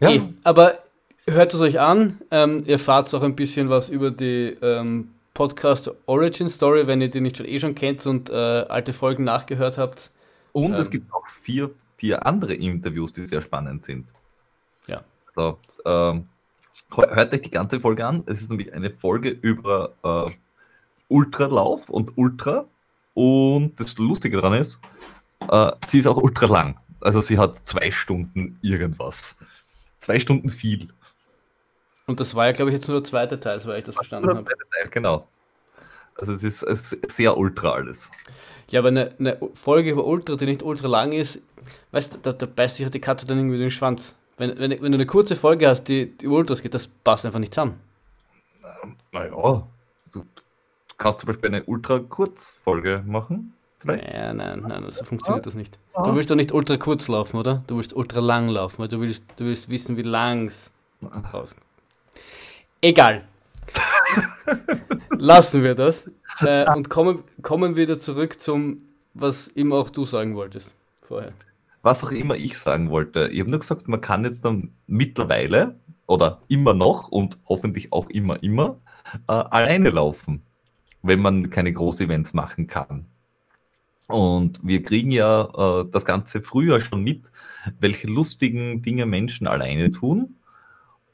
[0.00, 0.08] ja.
[0.08, 0.78] Hey, aber
[1.26, 2.18] hört es euch an.
[2.30, 7.08] Ähm, ihr fahrt auch ein bisschen was über die ähm, Podcast Origin Story, wenn ihr
[7.08, 10.10] die nicht schon eh schon kennt und äh, alte Folgen nachgehört habt.
[10.52, 14.08] Und ähm, es gibt auch vier, vier andere Interviews, die sehr spannend sind.
[14.86, 15.02] Ja.
[15.34, 16.28] Also, ähm,
[16.94, 18.22] hört euch die ganze Folge an.
[18.26, 20.30] Es ist nämlich eine Folge über äh,
[21.08, 22.66] Ultralauf und Ultra.
[23.14, 24.80] Und das Lustige daran ist,
[25.50, 26.76] äh, sie ist auch ultra lang.
[27.02, 29.38] Also sie hat zwei Stunden irgendwas.
[29.98, 30.88] Zwei Stunden viel.
[32.06, 34.28] Und das war ja, glaube ich, jetzt nur der zweite Teil, soweit ich das verstanden
[34.28, 34.44] habe.
[34.44, 35.26] Teil, genau.
[36.16, 38.10] Also es ist, es ist sehr ultra alles.
[38.68, 41.40] Ja, aber eine, eine, Folge über Ultra, die nicht ultra lang ist,
[41.90, 44.14] weißt du, da, da beißt sich die Katze dann irgendwie den Schwanz.
[44.38, 47.38] Wenn, wenn, wenn du eine kurze Folge hast, die, die Ultras geht, das passt einfach
[47.38, 47.80] nicht zusammen.
[49.12, 49.66] Naja,
[50.12, 50.24] du
[50.96, 53.54] kannst zum Beispiel eine ultra-kurz-Folge machen.
[53.82, 54.14] Vielleicht?
[54.14, 55.78] Ja, nein, nein, so funktioniert das nicht.
[56.04, 57.64] Du willst doch nicht ultra kurz laufen, oder?
[57.66, 60.70] Du willst ultra lang laufen, weil du willst, du willst wissen, wie lang es
[61.32, 61.66] rauskommt.
[62.80, 63.24] Egal.
[65.10, 66.08] Lassen wir das
[66.40, 68.82] äh, und kommen, kommen wieder zurück zum,
[69.14, 71.32] was immer auch du sagen wolltest vorher.
[71.82, 73.28] Was auch immer ich sagen wollte.
[73.28, 75.74] Ich habe nur gesagt, man kann jetzt dann mittlerweile
[76.06, 78.76] oder immer noch und hoffentlich auch immer, immer
[79.26, 80.42] äh, alleine laufen,
[81.02, 83.06] wenn man keine Groß-Events machen kann.
[84.12, 87.30] Und wir kriegen ja äh, das ganze Frühjahr schon mit,
[87.80, 90.36] welche lustigen Dinge Menschen alleine tun.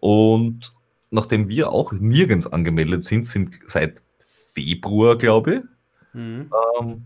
[0.01, 0.75] Und
[1.11, 4.03] nachdem wir auch nirgends angemeldet sind, sind seit
[4.53, 5.63] Februar, glaube ich,
[6.13, 6.51] mhm.
[6.81, 7.05] ähm,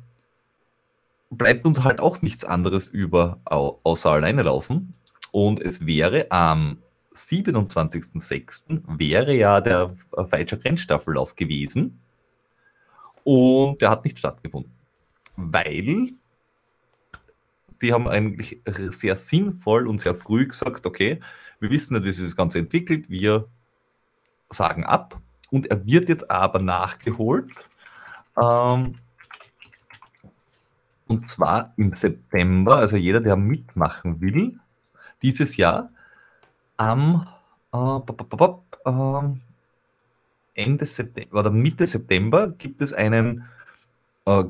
[1.30, 4.94] bleibt uns halt auch nichts anderes über, außer alleine laufen.
[5.30, 6.78] Und es wäre am
[7.14, 8.82] 27.06.
[8.98, 9.94] wäre ja der
[10.28, 12.00] Feitscher Grenzstaffellauf gewesen.
[13.24, 14.72] Und der hat nicht stattgefunden.
[15.36, 16.14] Weil
[17.80, 21.20] die haben eigentlich sehr sinnvoll und sehr früh gesagt, okay,
[21.58, 23.48] wir wissen nicht, wie sich das Ganze entwickelt, wir
[24.50, 27.50] sagen ab und er wird jetzt aber nachgeholt.
[28.40, 28.98] Ähm,
[31.08, 34.58] und zwar im September, also jeder, der mitmachen will,
[35.20, 35.90] dieses Jahr
[36.76, 37.28] am
[37.72, 39.22] äh, äh,
[40.54, 43.44] Ende September oder Mitte September gibt es einen,
[44.24, 44.44] äh,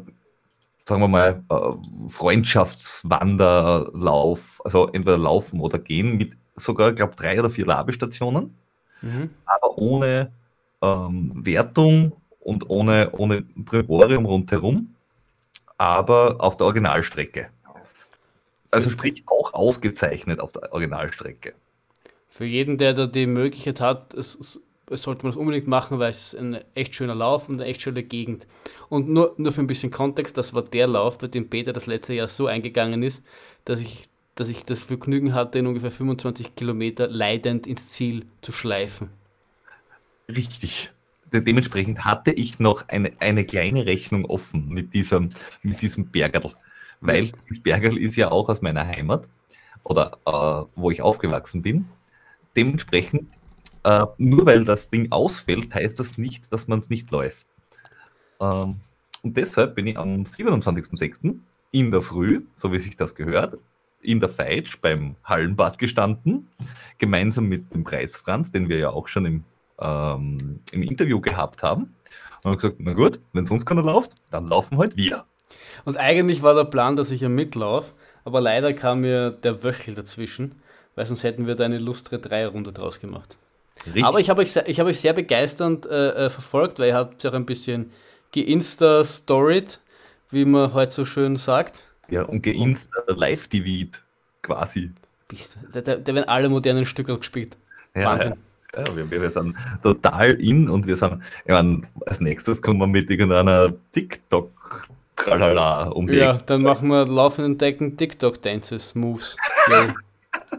[0.84, 1.72] sagen wir mal, äh,
[2.08, 8.56] Freundschaftswanderlauf, also entweder laufen oder gehen mit sogar, ich glaube, drei oder vier Labestationen
[9.02, 9.30] mhm.
[9.44, 10.32] aber ohne
[10.80, 14.94] ähm, Wertung und ohne, ohne Privorium rundherum,
[15.76, 17.48] aber auf der Originalstrecke.
[18.70, 21.52] Also sprich auch ausgezeichnet auf der Originalstrecke.
[22.28, 26.34] Für jeden, der da die Möglichkeit hat, es sollte man es unbedingt machen, weil es
[26.34, 28.46] ein echt schöner Lauf und eine echt schöne Gegend.
[28.88, 31.86] Und nur, nur für ein bisschen Kontext, das war der Lauf, bei dem Peter das
[31.86, 33.22] letzte Jahr so eingegangen ist,
[33.64, 38.52] dass ich dass ich das Vergnügen hatte, in ungefähr 25 Kilometer leidend ins Ziel zu
[38.52, 39.10] schleifen.
[40.28, 40.90] Richtig.
[41.32, 45.30] Dementsprechend hatte ich noch eine, eine kleine Rechnung offen mit diesem,
[45.62, 46.54] mit diesem Bergerl.
[47.00, 49.26] Weil das Bergerl ist ja auch aus meiner Heimat
[49.82, 51.86] oder äh, wo ich aufgewachsen bin.
[52.54, 53.28] Dementsprechend,
[53.84, 57.46] äh, nur weil das Ding ausfällt, heißt das nicht, dass man es nicht läuft.
[58.40, 58.80] Ähm,
[59.22, 61.36] und deshalb bin ich am 27.06.
[61.70, 63.58] in der Früh, so wie sich das gehört,
[64.00, 66.48] in der Feitsch beim Hallenbad gestanden,
[66.98, 69.44] gemeinsam mit dem Preis Franz, den wir ja auch schon im,
[69.78, 71.94] ähm, im Interview gehabt haben.
[72.42, 75.24] Und haben gesagt, na gut, wenn sonst keiner läuft, dann laufen halt wir.
[75.84, 79.94] Und eigentlich war der Plan, dass ich ja mitlaufe, aber leider kam mir der Wöchel
[79.94, 80.56] dazwischen,
[80.96, 83.38] weil sonst hätten wir da eine lustre Dreierrunde draus gemacht.
[83.86, 84.04] Richtig.
[84.04, 87.22] Aber ich habe euch, ich hab euch sehr begeisternd äh, äh, verfolgt, weil ihr habt
[87.22, 87.90] ja auch ein bisschen
[88.32, 89.80] geinsta-storied,
[90.30, 91.84] wie man heute so schön sagt.
[92.08, 94.02] Ja, und geinsta-live-divid
[94.42, 94.90] quasi.
[95.72, 97.56] Da, da, da werden alle modernen Stücke gespielt.
[97.94, 98.34] Ja, Wahnsinn.
[98.76, 102.86] Ja, wir, wir sind total in und wir sind, ich meine, als nächstes kommen wir
[102.86, 109.36] mit irgendeiner TikTok-Tralala um die Ja, dann machen wir laufenden Decken TikTok-Dances, Moves.
[109.70, 109.94] Ja.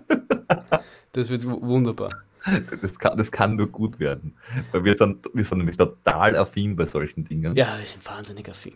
[1.13, 2.12] das wird wunderbar.
[2.82, 4.36] Das kann, das kann nur gut werden.
[4.71, 7.56] Weil wir sind, wir sind nämlich total affin bei solchen Dingen.
[7.56, 8.73] Ja, wir sind wahnsinnig affin.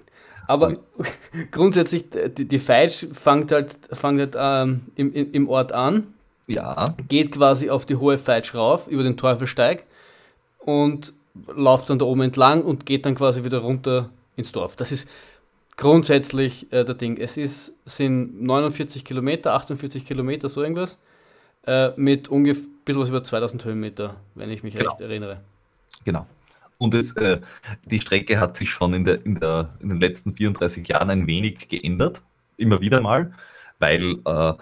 [0.48, 0.78] Aber
[1.52, 6.14] grundsätzlich, die, die Feitsch fängt halt, fängt halt ähm, im, im Ort an,
[6.48, 9.84] Ja, geht quasi auf die hohe Feitsch rauf, über den Teufelsteig
[10.60, 11.14] und
[11.54, 14.78] läuft dann da oben entlang und geht dann quasi wieder runter ins Dorf.
[14.78, 15.10] Das ist
[15.76, 17.18] grundsätzlich äh, der Ding.
[17.18, 20.98] Es ist, sind 49 Kilometer, 48 Kilometer, so irgendwas,
[21.66, 24.90] äh, mit ungefähr bisschen was über 2000 Höhenmeter, wenn ich mich Genau.
[24.90, 25.42] recht erinnere.
[26.04, 26.26] genau.
[26.80, 27.40] Und es, äh,
[27.86, 31.26] die Strecke hat sich schon in, der, in, der, in den letzten 34 Jahren ein
[31.26, 32.22] wenig geändert.
[32.56, 33.34] Immer wieder mal,
[33.80, 34.54] weil äh,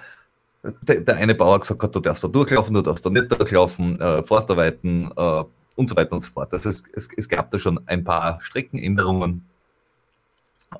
[0.81, 3.99] der, der eine Bauer gesagt hat, du darfst da durchlaufen, du darfst da nicht durchlaufen,
[3.99, 5.43] äh, Forstarbeiten äh,
[5.75, 6.53] und so weiter und so fort.
[6.53, 9.45] Also es, es, es gab da schon ein paar Streckenänderungen.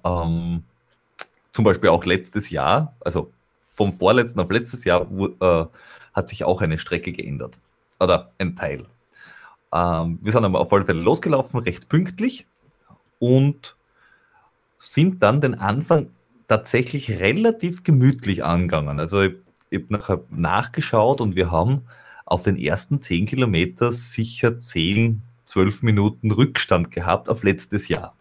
[0.04, 0.64] Ähm,
[1.52, 5.66] zum Beispiel auch letztes Jahr, also vom vorletzten auf letztes Jahr, wo, äh,
[6.16, 7.58] hat sich auch eine Strecke geändert.
[8.00, 8.86] Oder ein Teil.
[9.74, 12.46] Ähm, wir sind aber auf alle Fälle losgelaufen, recht pünktlich
[13.20, 13.76] und
[14.78, 16.08] sind dann den Anfang
[16.48, 19.00] tatsächlich relativ gemütlich angegangen.
[19.00, 19.36] Also ich,
[19.70, 21.84] ich habe nachher nachgeschaut und wir haben
[22.26, 28.16] auf den ersten 10 Kilometer sicher 10, 12 Minuten Rückstand gehabt auf letztes Jahr.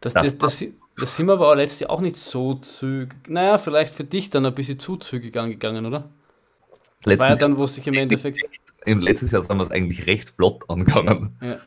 [0.00, 0.64] Das, Das das, das,
[0.96, 3.28] das sind wir aber auch letztes Jahr auch nicht so zügig.
[3.28, 6.08] Naja, vielleicht für dich dann ein bisschen zu zügig angegangen, oder?
[7.04, 8.40] War ja Letztes, dann, wo es sich im Endeffekt.
[8.84, 11.36] im letztes Jahr sind wir es eigentlich recht flott angegangen.
[11.40, 11.58] Ja.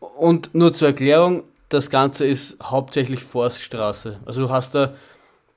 [0.00, 4.20] Und nur zur Erklärung, das Ganze ist hauptsächlich Forststraße.
[4.24, 4.94] Also du hast da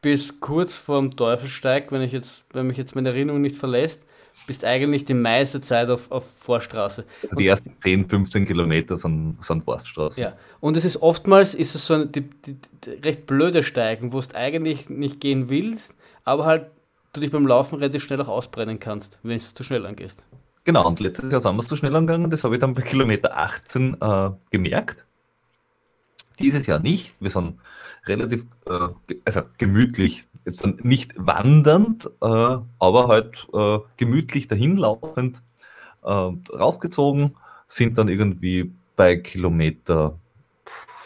[0.01, 4.01] bis kurz vorm Teufelsteig, wenn ich jetzt, wenn mich jetzt meine Erinnerung nicht verlässt,
[4.47, 7.05] bist eigentlich die meiste Zeit auf, auf Forststraße.
[7.23, 10.21] Also die ersten 10, 15 Kilometer sind, sind Forststraßen.
[10.21, 14.13] Ja, und es ist oftmals ist es so eine die, die, die recht blöde Steigen,
[14.13, 16.67] wo du eigentlich nicht gehen willst, aber halt
[17.15, 20.25] du dich beim Laufen relativ schnell auch ausbrennen kannst, wenn du zu schnell angehst.
[20.63, 22.81] Genau, und letztes Jahr sind wir es zu schnell angegangen, das habe ich dann bei
[22.81, 25.05] Kilometer 18 äh, gemerkt.
[26.39, 27.13] Dieses Jahr nicht.
[27.19, 27.59] Wir sind
[28.05, 28.89] relativ äh,
[29.23, 35.41] also gemütlich, jetzt dann nicht wandernd, äh, aber halt äh, gemütlich dahinlaufend
[36.03, 37.35] äh, raufgezogen,
[37.67, 40.19] sind dann irgendwie bei Kilometer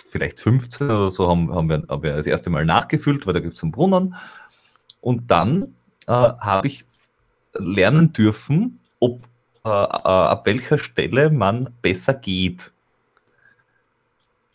[0.09, 3.39] vielleicht 15 oder so haben, haben, wir, haben wir das erste Mal nachgefüllt, weil da
[3.39, 4.15] gibt es einen Brunnen.
[5.01, 5.75] Und dann
[6.09, 6.85] äh, habe ich
[7.53, 9.21] lernen dürfen, ob
[9.63, 12.71] äh, äh, ab welcher Stelle man besser geht.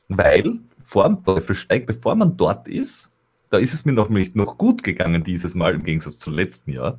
[0.09, 3.12] Weil vor dem Teufelsteig, bevor man dort ist,
[3.51, 6.73] da ist es mir noch nicht noch gut gegangen dieses Mal, im Gegensatz zum letzten
[6.73, 6.99] Jahr,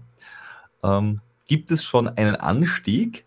[0.84, 3.26] ähm, gibt es schon einen Anstieg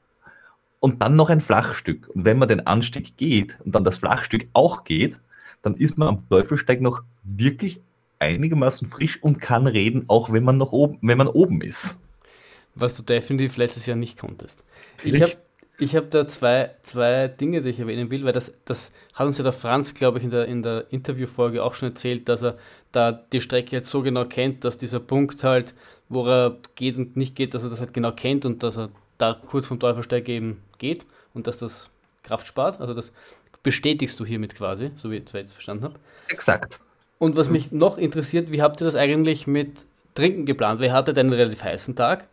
[0.80, 2.08] und dann noch ein Flachstück.
[2.08, 5.20] Und wenn man den Anstieg geht und dann das Flachstück auch geht,
[5.60, 7.82] dann ist man am Teufelsteig noch wirklich
[8.18, 11.98] einigermaßen frisch und kann reden, auch wenn man noch oben, wenn man oben ist.
[12.74, 14.62] Was du definitiv letztes Jahr nicht konntest.
[15.02, 15.32] Ich habe
[15.80, 19.38] ich hab da zwei, zwei Dinge, die ich erwähnen will, weil das, das hat uns
[19.38, 22.58] ja der Franz, glaube ich, in der, in der Interviewfolge auch schon erzählt, dass er
[22.90, 25.74] da die Strecke jetzt so genau kennt, dass dieser Punkt halt,
[26.08, 28.90] wo er geht und nicht geht, dass er das halt genau kennt und dass er
[29.18, 31.90] da kurz vom Teufelsteig eben geht und dass das
[32.24, 32.80] Kraft spart.
[32.80, 33.12] Also das
[33.62, 36.00] bestätigst du hiermit quasi, so wie ich es jetzt verstanden habe.
[36.28, 36.80] Exakt.
[37.18, 40.80] Und was mich noch interessiert, wie habt ihr das eigentlich mit Trinken geplant?
[40.80, 42.26] Weil ihr hattet einen relativ heißen Tag.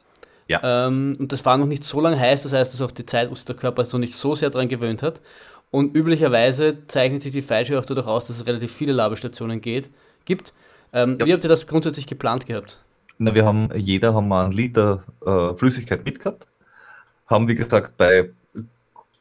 [0.48, 0.88] Ja.
[0.88, 3.06] Ähm, und das war noch nicht so lange heiß, das heißt, das ist auch die
[3.06, 5.22] Zeit, wo sich der Körper so nicht so sehr daran gewöhnt hat.
[5.72, 9.90] Und üblicherweise zeichnet sich die Feitsche auch dadurch aus, dass es relativ viele Labestationen geht,
[10.26, 10.54] gibt.
[10.94, 11.26] Ähm, Ja.
[11.26, 12.80] Wie habt ihr das grundsätzlich geplant gehabt?
[13.18, 16.46] Na, wir haben, jeder haben mal einen Liter äh, Flüssigkeit mitgehabt.
[17.28, 18.30] Haben, wie gesagt, bei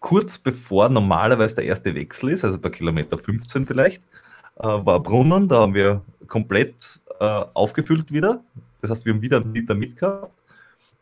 [0.01, 4.03] kurz bevor normalerweise der erste Wechsel ist, also bei Kilometer 15 vielleicht,
[4.57, 8.43] äh, war Brunnen, da haben wir komplett äh, aufgefüllt wieder.
[8.81, 10.33] Das heißt, wir haben wieder einen Liter mitgehabt.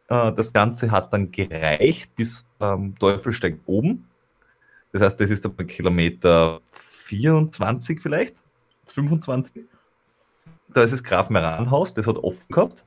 [0.08, 4.06] Äh, das Ganze hat dann gereicht bis ähm, Teufelsteig oben.
[4.92, 6.60] Das heißt, das ist dann bei Kilometer
[7.06, 8.36] 24 vielleicht,
[8.88, 9.64] 25.
[10.68, 12.84] Da ist das Graf-Meran-Haus, das hat offen gehabt.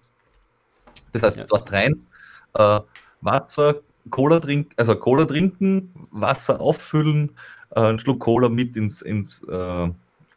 [1.14, 1.46] Das heißt, Ja.
[1.46, 2.06] dort rein
[2.54, 2.80] äh,
[3.22, 3.76] Wasser,
[4.10, 7.32] Cola trinken, also Cola trinken, Wasser auffüllen,
[7.72, 9.90] äh, einen Schluck Cola mit ins, ins, äh,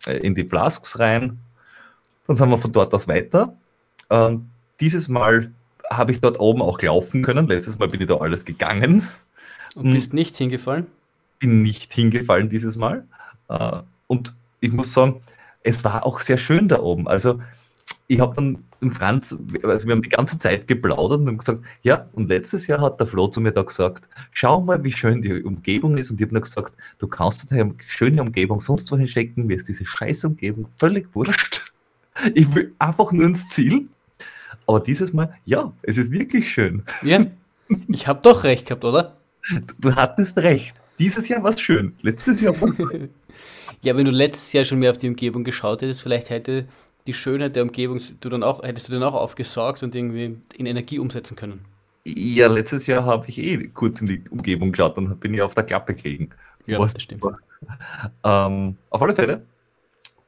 [0.07, 1.39] in die Flasks rein.
[2.27, 3.55] Dann sind wir von dort aus weiter.
[4.11, 5.51] Ähm, dieses Mal
[5.91, 7.49] habe ich dort oben auch laufen können.
[7.49, 9.09] Letztes Mal bin ich da alles gegangen
[9.75, 9.93] Und Hm.
[9.95, 10.87] bist nicht hingefallen?
[11.39, 13.07] bin nicht hingefallen dieses Mal.
[13.49, 15.23] Äh, und ich muss sagen,
[15.63, 17.07] es war auch sehr schön da oben.
[17.09, 17.41] Also
[18.09, 22.07] ich habe dann im Franz, also wir haben die ganze Zeit geplaudert und gesagt, ja,
[22.13, 25.43] und letztes Jahr hat der Flo zu mir da gesagt, schau mal, wie schön die
[25.43, 26.11] Umgebung ist.
[26.11, 29.69] Und ich habe dann gesagt, du kannst deine schöne Umgebung sonst wohin schicken, mir ist
[29.69, 31.73] diese scheiß Umgebung völlig wurscht.
[32.35, 33.89] Ich will einfach nur ins Ziel.
[34.67, 36.83] Aber dieses Mal, ja, es ist wirklich schön.
[37.03, 37.25] Ja,
[37.89, 39.17] ich habe doch recht gehabt, oder?
[39.79, 40.77] Du hattest recht.
[40.99, 41.95] Dieses Jahr war es schön.
[42.03, 42.73] Letztes Jahr war
[43.83, 46.67] Ja, wenn du letztes Jahr schon mehr auf die Umgebung geschaut hättest, vielleicht hätte
[47.09, 50.67] die Schönheit der Umgebung du dann auch, hättest du dann auch aufgesaugt und irgendwie in
[50.67, 51.65] Energie umsetzen können.
[52.05, 55.55] Ja, letztes Jahr habe ich eh kurz in die Umgebung geschaut und bin ich auf
[55.55, 56.31] der Klappe gelegen.
[56.67, 57.25] Ja, Was- das stimmt.
[58.25, 59.43] Ähm, auf alle Fälle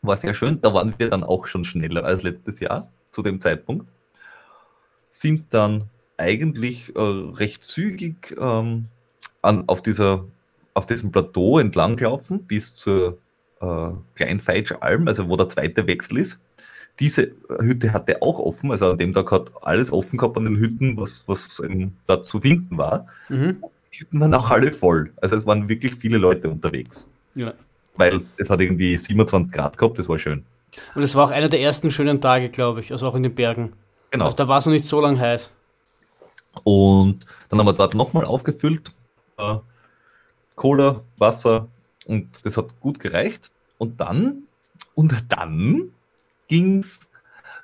[0.03, 0.61] war sehr schön.
[0.61, 3.87] Da waren wir dann auch schon schneller als letztes Jahr zu dem Zeitpunkt.
[5.11, 5.85] Sind dann
[6.17, 8.85] eigentlich äh, recht zügig ähm,
[9.43, 10.27] an, auf, dieser,
[10.75, 13.19] auf diesem Plateau entlang gelaufen bis zur
[13.61, 16.39] äh, Kleinfeitschalm, also wo der zweite Wechsel ist.
[17.01, 20.59] Diese Hütte hatte auch offen, also an dem Tag hat alles offen gehabt an den
[20.59, 21.61] Hütten, was, was
[22.07, 23.07] da zu finden war.
[23.29, 23.65] Mhm.
[23.93, 25.13] Die Hütten waren auch alle voll.
[25.21, 27.55] Also es waren wirklich viele Leute unterwegs Ja.
[27.97, 30.45] weil es hat irgendwie 27 Grad gehabt, das war schön.
[30.95, 33.35] Und es war auch einer der ersten schönen Tage, glaube ich, also auch in den
[33.35, 33.73] Bergen.
[34.11, 34.27] Genau.
[34.27, 35.51] Also da war es noch nicht so lang heiß.
[36.65, 38.93] Und dann haben wir dort nochmal aufgefüllt,
[39.39, 39.57] äh,
[40.55, 41.69] Cola, Wasser
[42.07, 43.51] und das hat gut gereicht.
[43.79, 44.43] Und dann,
[44.95, 45.91] und dann
[46.51, 47.09] ging es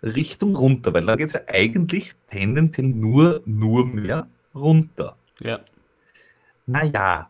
[0.02, 5.16] Richtung runter, weil da geht es ja eigentlich tendenziell nur, nur mehr runter.
[5.40, 5.60] Ja.
[6.66, 7.28] Naja.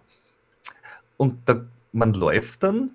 [1.16, 2.90] Und da, man läuft dann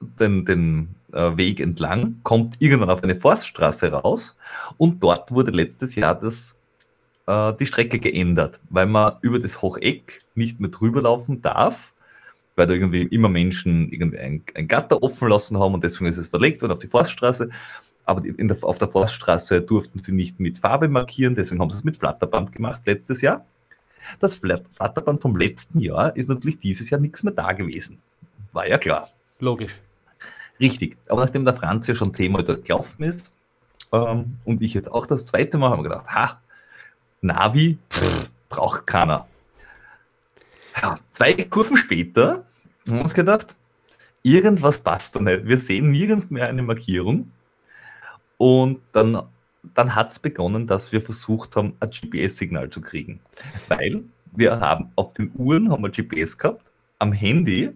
[0.00, 4.38] den, den äh, Weg entlang, kommt irgendwann auf eine Forststraße raus
[4.76, 6.60] und dort wurde letztes Jahr das,
[7.26, 11.94] äh, die Strecke geändert, weil man über das Hocheck nicht mehr drüber laufen darf,
[12.54, 16.18] weil da irgendwie immer Menschen irgendwie ein, ein Gatter offen lassen haben und deswegen ist
[16.18, 17.50] es verlegt worden auf die Forststraße.
[18.06, 21.84] Aber der, auf der Forststraße durften sie nicht mit Farbe markieren, deswegen haben sie es
[21.84, 23.44] mit Flatterband gemacht letztes Jahr.
[24.20, 27.98] Das Flat- Flatterband vom letzten Jahr ist natürlich dieses Jahr nichts mehr da gewesen.
[28.52, 29.08] War ja klar.
[29.40, 29.80] Logisch.
[30.60, 30.96] Richtig.
[31.08, 33.32] Aber nachdem der Franz ja schon zehnmal dort gelaufen ist
[33.92, 36.40] ähm, und ich jetzt auch das zweite Mal, haben wir gedacht, ha,
[37.22, 39.26] Navi pff, braucht keiner.
[40.80, 42.44] Ja, zwei Kurven später
[42.86, 43.56] haben wir uns gedacht,
[44.22, 45.46] irgendwas passt da nicht.
[45.46, 47.30] Wir sehen nirgends mehr eine Markierung.
[48.38, 49.22] Und dann,
[49.74, 53.20] dann hat es begonnen, dass wir versucht haben, ein GPS-Signal zu kriegen.
[53.68, 56.62] Weil wir haben auf den Uhren haben wir GPS gehabt,
[56.98, 57.70] am Handy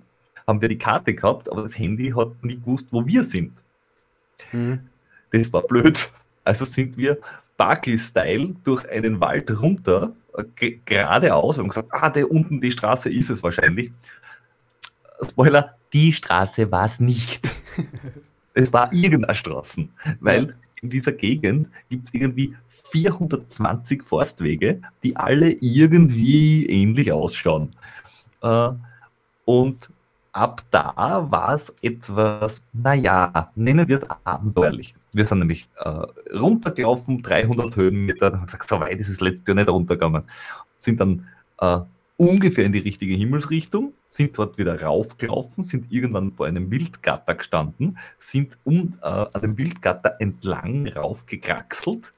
[0.47, 3.53] haben wir die Karte gehabt, aber das Handy hat nie gewusst, wo wir sind.
[4.53, 4.89] Mhm.
[5.31, 6.11] Das war blöd.
[6.45, 7.19] Also sind wir
[7.59, 11.57] Barclay-Style durch einen Wald runter, äh, ge- geradeaus.
[11.57, 13.93] Wir haben gesagt, ah, da unten die Straße ist es wahrscheinlich.
[15.29, 17.49] Spoiler, die Straße war es nicht.
[18.63, 19.89] es war irgendeine Straße,
[20.21, 22.55] weil in dieser Gegend gibt es irgendwie
[22.91, 27.71] 420 Forstwege, die alle irgendwie ähnlich ausschauen.
[28.43, 28.71] Äh,
[29.45, 29.91] und
[30.33, 34.95] ab da war es etwas, naja, nennen wir es abenteuerlich.
[35.13, 35.89] Wir sind nämlich äh,
[36.37, 40.25] runtergelaufen, 300 Höhenmeter, haben gesagt, so weit ist es letztes Jahr nicht runtergegangen.
[40.77, 41.29] Sind dann
[41.61, 41.81] äh,
[42.17, 47.99] ungefähr in die richtige Himmelsrichtung, sind dort wieder raufgelaufen, sind irgendwann vor einem Wildgatter gestanden,
[48.19, 52.13] sind um, äh, an dem Wildgatter entlang raufgekraxelt,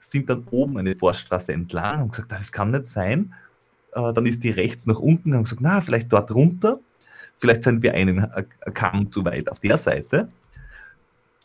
[0.00, 3.34] sind dann oben eine Forststraße entlang und gesagt, das kann nicht sein.
[3.92, 6.78] Äh, dann ist die rechts nach unten, haben gesagt, na, vielleicht dort runter.
[7.38, 10.28] Vielleicht sind wir einen äh, Kamm zu weit auf der Seite.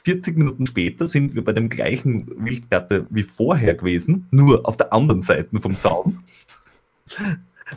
[0.04, 4.92] 40 Minuten später sind wir bei dem gleichen Wildgatter wie vorher gewesen, nur auf der
[4.94, 6.24] anderen Seite vom Zaun.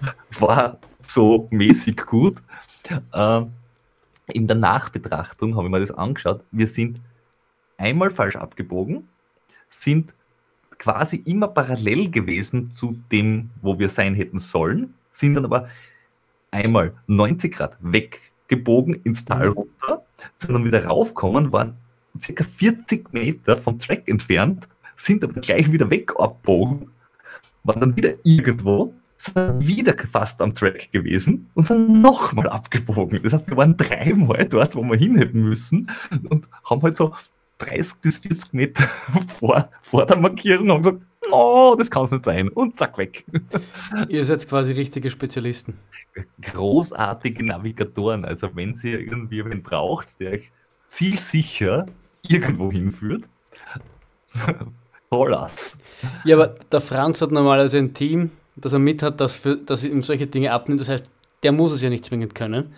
[0.38, 2.42] War so mäßig gut.
[3.12, 3.52] Ähm,
[4.28, 6.44] in der Nachbetrachtung habe ich mir das angeschaut.
[6.50, 7.00] Wir sind
[7.76, 9.08] einmal falsch abgebogen,
[9.68, 10.14] sind
[10.78, 15.68] quasi immer parallel gewesen zu dem, wo wir sein hätten sollen, sind dann aber
[16.50, 20.04] einmal 90 Grad weggebogen ins Tal runter,
[20.36, 21.76] sind dann wieder raufgekommen, waren
[22.20, 26.90] circa 40 Meter vom Track entfernt, sind aber gleich wieder weg abgebogen,
[27.64, 33.22] waren dann wieder irgendwo, sind dann wieder fast am Track gewesen und sind nochmal abgebogen.
[33.22, 35.90] Das heißt, wir waren dreimal dort, wo wir hin hätten müssen
[36.28, 37.14] und haben halt so
[37.58, 38.88] 30 bis 40 Meter
[39.38, 42.48] vor, vor der Markierung haben gesagt, oh, das kann es nicht sein.
[42.48, 43.24] Und zack, weg.
[44.08, 45.78] Ihr seid quasi richtige Spezialisten.
[46.42, 48.24] Großartige Navigatoren.
[48.24, 50.50] Also wenn ihr irgendwie wen braucht, der euch
[50.88, 51.86] zielsicher
[52.26, 53.24] irgendwo hinführt,
[55.10, 55.78] Holas.
[56.24, 59.84] Ja, aber der Franz hat normalerweise ein Team, das er mit hat, das, für, das
[59.84, 60.80] ihm solche Dinge abnimmt.
[60.80, 61.10] Das heißt,
[61.42, 62.74] der muss es ja nicht zwingend können.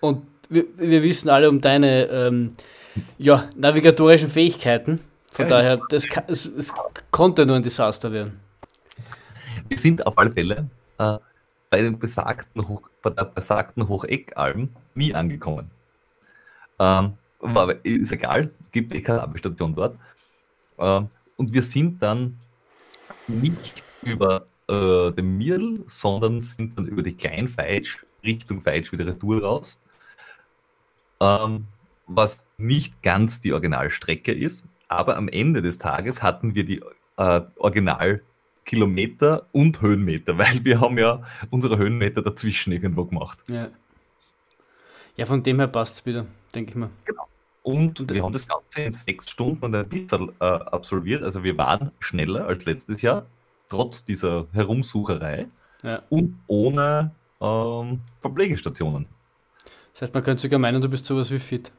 [0.00, 2.52] Und wir, wir wissen alle um deine ähm,
[3.18, 5.00] ja, navigatorischen Fähigkeiten.
[5.32, 6.74] Von ja, daher, das, es, es,
[7.10, 8.40] konnte nur ein Desaster werden.
[9.68, 11.18] Wir sind auf alle Fälle äh,
[11.70, 15.70] bei, den besagten Hoch, bei der besagten Hocheckalm nie angekommen.
[16.78, 19.96] Ähm, aber ist egal, gibt eh keine Abstation dort.
[20.78, 22.38] Ähm, und wir sind dann
[23.26, 29.42] nicht über äh, den Mirl, sondern sind dann über die Kleinfeitsch Richtung Feitsch wieder retour
[29.42, 29.80] raus.
[31.20, 31.66] Ähm,
[32.06, 36.82] was nicht ganz die Originalstrecke ist, aber am Ende des Tages hatten wir die
[37.16, 43.38] äh, Originalkilometer und Höhenmeter, weil wir haben ja unsere Höhenmeter dazwischen irgendwo gemacht.
[43.48, 43.68] Ja,
[45.16, 46.90] ja von dem her passt es wieder, denke ich mal.
[47.04, 47.26] Genau.
[47.62, 51.24] Und wir haben das Ganze in sechs Stunden und ein bisschen äh, absolviert.
[51.24, 53.26] Also wir waren schneller als letztes Jahr,
[53.68, 55.46] trotz dieser Herumsucherei
[55.82, 56.02] ja.
[56.08, 59.06] und ohne ähm, Verpflegestationen.
[59.92, 61.72] Das heißt, man könnte sogar meinen, du bist sowas wie fit.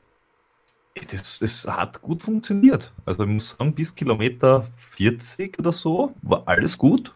[1.11, 2.91] Das, das hat gut funktioniert.
[3.05, 7.13] Also ich muss sagen, bis Kilometer 40 oder so war alles gut.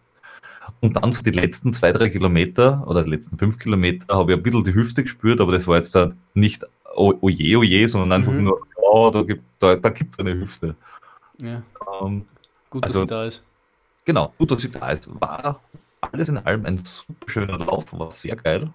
[0.79, 4.37] Und dann so die letzten zwei, drei Kilometer oder die letzten fünf Kilometer habe ich
[4.37, 6.65] ein bisschen die Hüfte gespürt, aber das war jetzt da nicht
[6.95, 8.43] oje, oje, sondern einfach mhm.
[8.43, 10.75] nur, oh, da gibt es da, da eine Hüfte.
[11.37, 11.63] Ja.
[12.01, 12.25] Ähm,
[12.69, 13.43] gut, dass also, sie da ist.
[14.05, 15.09] Genau, gut, dass sie da ist.
[15.19, 15.61] War
[16.01, 18.71] alles in allem ein super schöner Lauf, war sehr geil.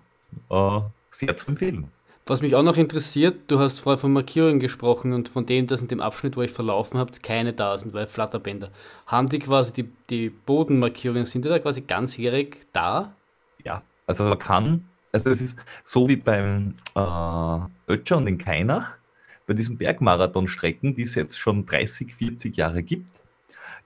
[0.50, 1.90] Äh, sehr zu empfehlen.
[2.28, 5.80] Was mich auch noch interessiert, du hast vorher von Markierungen gesprochen und von dem, dass
[5.80, 8.70] in dem Abschnitt, wo ich verlaufen habt, keine da sind, weil Flatterbänder.
[9.06, 13.14] Haben die quasi die, die Bodenmarkierungen, sind die da quasi ganzjährig da?
[13.64, 18.96] Ja, also man kann, also es ist so wie beim äh, Ötscher und in Kainach,
[19.46, 23.06] bei diesen Bergmarathonstrecken, die es jetzt schon 30, 40 Jahre gibt,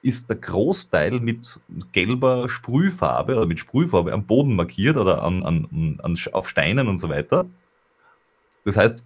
[0.03, 1.61] ist der Großteil mit
[1.93, 6.99] gelber Sprühfarbe oder mit Sprühfarbe am Boden markiert oder an, an, an, auf Steinen und
[6.99, 7.47] so weiter.
[8.65, 9.05] Das heißt,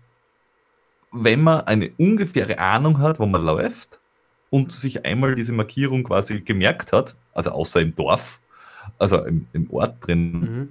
[1.13, 3.99] wenn man eine ungefähre Ahnung hat, wo man läuft
[4.51, 8.41] und sich einmal diese Markierung quasi gemerkt hat, also außer im Dorf,
[8.99, 10.69] also im, im Ort drin, mhm.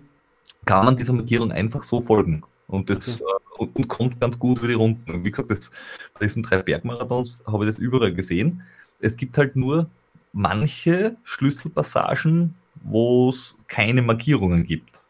[0.66, 2.44] kann man dieser Markierung einfach so folgen.
[2.68, 3.24] Und, das, okay.
[3.24, 5.24] äh, und, und, kommt ganz gut für die Runden.
[5.24, 5.72] Wie gesagt, das,
[6.14, 8.64] bei diesen drei Bergmarathons habe ich das überall gesehen.
[9.00, 9.90] Es gibt halt nur
[10.34, 15.02] manche Schlüsselpassagen, wo es keine Markierungen gibt.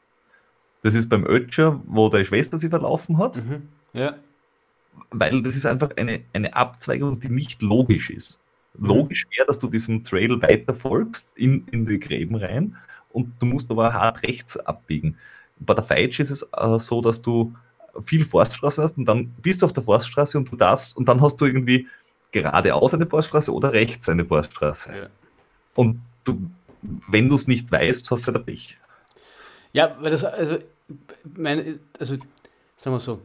[0.83, 3.37] Das ist beim Ötscher, wo deine Schwester sie verlaufen hat.
[3.37, 3.63] Mhm.
[3.93, 4.17] Ja.
[5.09, 8.39] Weil das ist einfach eine, eine Abzweigung, die nicht logisch ist.
[8.77, 8.87] Mhm.
[8.87, 12.75] Logisch wäre, dass du diesem Trail weiter folgst in, in die Gräben rein
[13.11, 15.17] und du musst aber hart rechts abbiegen.
[15.59, 17.55] Bei der Feitsch ist es äh, so, dass du
[18.01, 21.21] viel Forststraße hast und dann bist du auf der Forststraße und du darfst und dann
[21.21, 21.87] hast du irgendwie
[22.33, 24.93] geradeaus eine Forststraße oder rechts eine Forststraße.
[24.93, 25.07] Ja.
[25.75, 26.49] Und du,
[27.07, 28.77] wenn du es nicht weißt, hast du halt Pech.
[29.71, 30.57] Ja, weil das, also
[31.35, 32.17] meine, also
[32.75, 33.21] sagen wir so,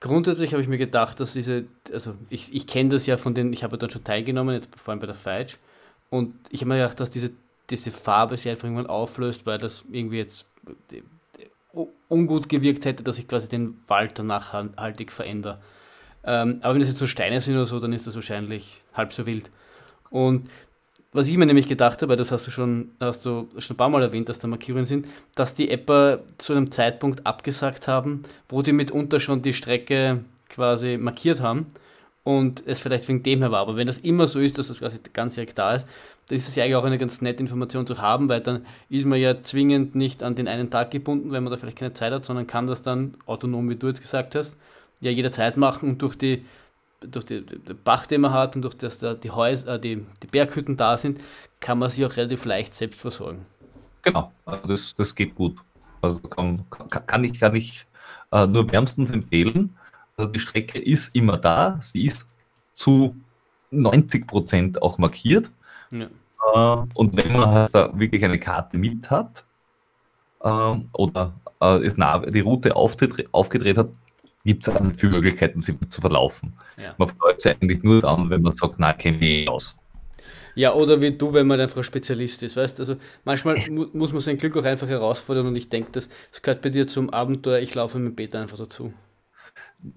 [0.00, 3.52] grundsätzlich habe ich mir gedacht, dass diese, also ich, ich kenne das ja von den,
[3.52, 5.56] ich habe dann schon teilgenommen, jetzt vor allem bei der Feitsch,
[6.10, 7.30] und ich habe mir gedacht, dass diese,
[7.70, 10.46] diese Farbe sich einfach irgendwann auflöst, weil das irgendwie jetzt
[12.08, 15.60] ungut gewirkt hätte, dass ich quasi den Wald danach haltig verändere.
[16.26, 19.12] Ähm, aber wenn das jetzt so Steine sind oder so, dann ist das wahrscheinlich halb
[19.12, 19.50] so wild.
[20.10, 20.48] Und
[21.12, 23.88] was ich mir nämlich gedacht habe, das hast du schon, hast du schon ein paar
[23.88, 25.06] Mal erwähnt, dass da Markierungen sind,
[25.36, 30.96] dass die Apper zu einem Zeitpunkt abgesagt haben, wo die mitunter schon die Strecke quasi
[30.96, 31.66] markiert haben
[32.24, 33.60] und es vielleicht wegen dem her war.
[33.60, 35.86] Aber wenn das immer so ist, dass das quasi ganz direkt da ist,
[36.26, 39.04] dann ist es ja eigentlich auch eine ganz nette Information zu haben, weil dann ist
[39.04, 42.12] man ja zwingend nicht an den einen Tag gebunden, wenn man da vielleicht keine Zeit
[42.12, 44.56] hat, sondern kann das dann autonom, wie du jetzt gesagt hast,
[45.04, 46.44] ja jederzeit machen und durch die
[47.00, 50.04] durch die, den Bach, den man hat und durch das da die, Häuser, äh, die,
[50.22, 51.20] die Berghütten da sind,
[51.60, 53.44] kann man sich auch relativ leicht selbst versorgen.
[54.02, 55.56] Genau, also das, das geht gut.
[56.02, 56.64] Also kann,
[57.06, 57.86] kann ich, kann ich
[58.32, 59.76] äh, nur wärmstens empfehlen.
[60.16, 62.26] Also die Strecke ist immer da, sie ist
[62.74, 63.16] zu
[63.70, 65.50] 90 Prozent auch markiert.
[65.92, 66.06] Ja.
[66.54, 69.44] Äh, und wenn man halt da wirklich eine Karte mit hat
[70.40, 73.90] äh, oder äh, die Route aufgedreht hat,
[74.44, 76.54] gibt es dann viele Möglichkeiten, sie zu verlaufen.
[76.76, 76.94] Ja.
[76.98, 79.76] Man freut sich eigentlich nur dann, wenn man sagt, na, kenne ich aus.
[80.54, 84.20] Ja, oder wie du, wenn man einfach Spezialist ist, weißt Also manchmal mu muss man
[84.20, 87.58] sein Glück auch einfach herausfordern und ich denke, das, das gehört bei dir zum Abenteuer,
[87.58, 88.92] ich laufe mit Beta einfach dazu.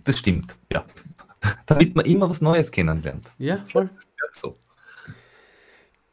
[0.03, 0.85] Das stimmt, ja.
[1.67, 3.29] Damit man immer was Neues kennenlernt.
[3.37, 3.89] Ja, voll.
[4.33, 4.55] So.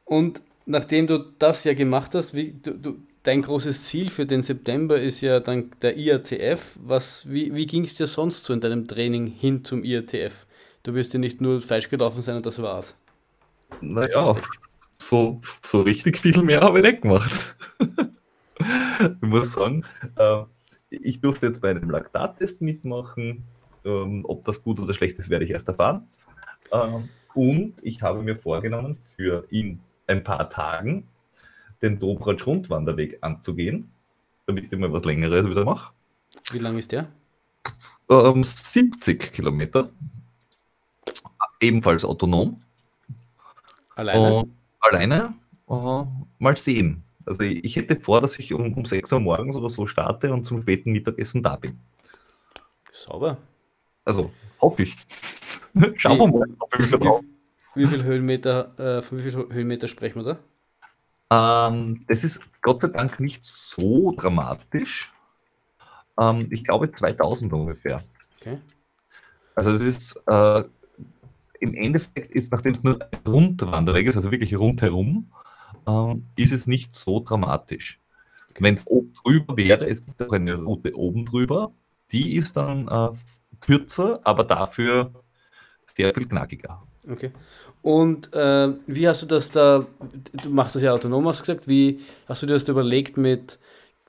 [0.05, 4.43] Und nachdem du das ja gemacht hast, wie, du, du, dein großes Ziel für den
[4.43, 6.79] September ist ja dann der IATF.
[6.81, 10.47] Was, wie wie ging es dir sonst so in deinem Training hin zum IATF?
[10.85, 12.95] Du wirst ja nicht nur falsch gelaufen sein und das war's.
[13.81, 14.35] Naja,
[14.99, 17.57] so, so richtig viel mehr habe ich nicht gemacht.
[19.01, 19.85] ich muss sagen,
[20.17, 20.43] äh,
[20.91, 23.45] ich durfte jetzt bei einem Laktattest mitmachen.
[23.85, 26.07] Ähm, ob das gut oder schlecht ist, werde ich erst erfahren.
[26.73, 31.09] Ähm, und ich habe mir vorgenommen, für in ein paar Tagen
[31.83, 33.91] den Dobratsch-Rundwanderweg anzugehen,
[34.47, 35.93] damit ich mal was Längeres wieder mache.
[36.53, 37.09] Wie lang ist der?
[38.11, 39.91] Ähm, 70 Kilometer.
[41.61, 42.61] Ebenfalls autonom.
[43.95, 44.35] Alleine?
[44.37, 45.35] Und alleine.
[45.69, 46.05] äh,
[46.39, 47.03] mal sehen.
[47.27, 50.45] Also ich, hätte vor, dass ich um, um 6 Uhr morgens oder so starte und
[50.45, 51.79] zum späten Mittagessen da bin.
[52.93, 53.39] Sauber.
[54.05, 54.97] Also hoffe ich.
[55.97, 57.23] Schauen wir mal, ob ich Wie, vertraue.
[57.75, 60.39] wie viel Höhenmeter, äh, von wie viel Höhenmeter sprechen wir da?
[61.31, 65.13] Ähm, das ist Gott sei Dank nicht so dramatisch.
[66.19, 68.03] Ähm, ich glaube 2000 ungefähr.
[68.41, 68.59] Okay.
[69.55, 70.65] Also es ist äh,
[71.61, 75.31] im Endeffekt ist, nachdem es nur ein Rundwanderweg ist, also wirklich rundherum,
[75.87, 78.01] ähm, ist es nicht so dramatisch.
[78.59, 81.73] Wenn es oben drüber wäre, es gibt auch eine Route oben drüber,
[82.13, 83.09] die ist dann äh,
[83.61, 85.13] kürzer, aber dafür
[85.87, 86.83] sehr viel knackiger.
[87.11, 87.31] Okay.
[87.83, 89.87] Und äh, wie hast du das da,
[90.43, 93.59] du machst das ja autonom, hast gesagt, wie hast du dir das da überlegt mit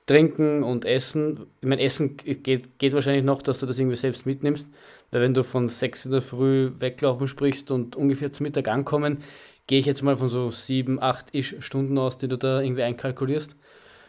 [0.06, 1.46] Trinken und Essen?
[1.60, 4.66] Ich meine, Essen geht, geht wahrscheinlich noch, dass du das irgendwie selbst mitnimmst,
[5.10, 9.22] weil wenn du von 6 in der Früh weglaufen sprichst und ungefähr zum Mittag ankommen,
[9.66, 12.82] gehe ich jetzt mal von so 7, 8 -ish Stunden aus, die du da irgendwie
[12.82, 13.56] einkalkulierst.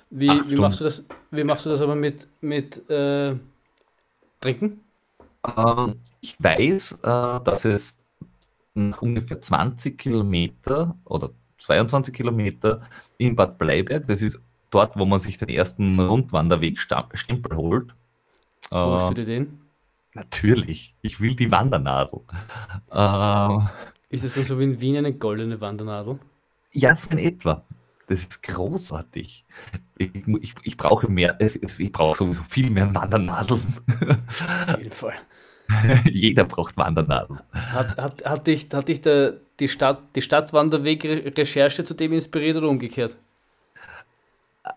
[0.09, 3.35] Wie, wie machst du das, wie machst du das aber mit, mit äh,
[4.39, 4.81] Trinken?
[5.57, 7.97] Ähm, ich weiß, äh, dass es
[8.78, 12.82] nach ungefähr 20 Kilometer oder 22 Kilometer
[13.17, 17.95] in Bad Bleiberg, das ist dort, wo man sich den ersten Rundwanderweg-Stempel holt.
[18.84, 19.59] Holst du Äh, dir den?
[20.13, 22.21] natürlich, ich will die Wandernadel.
[22.91, 23.59] Äh,
[24.09, 26.19] Ist es dann so wie in Wien eine goldene Wandernadel?
[26.71, 27.63] ja, so in etwa.
[28.07, 29.45] Das ist großartig.
[29.97, 33.61] Ich, ich, ich brauche mehr, ich brauche sowieso viel mehr Wandernadeln.
[34.67, 35.15] Auf jeden Fall.
[36.11, 37.39] Jeder braucht Wandernadeln.
[37.51, 42.70] Hat, hat, hat dich, hat dich der, die, Stadt, die Stadtwanderweg-Recherche zu dem inspiriert oder
[42.70, 43.15] umgekehrt?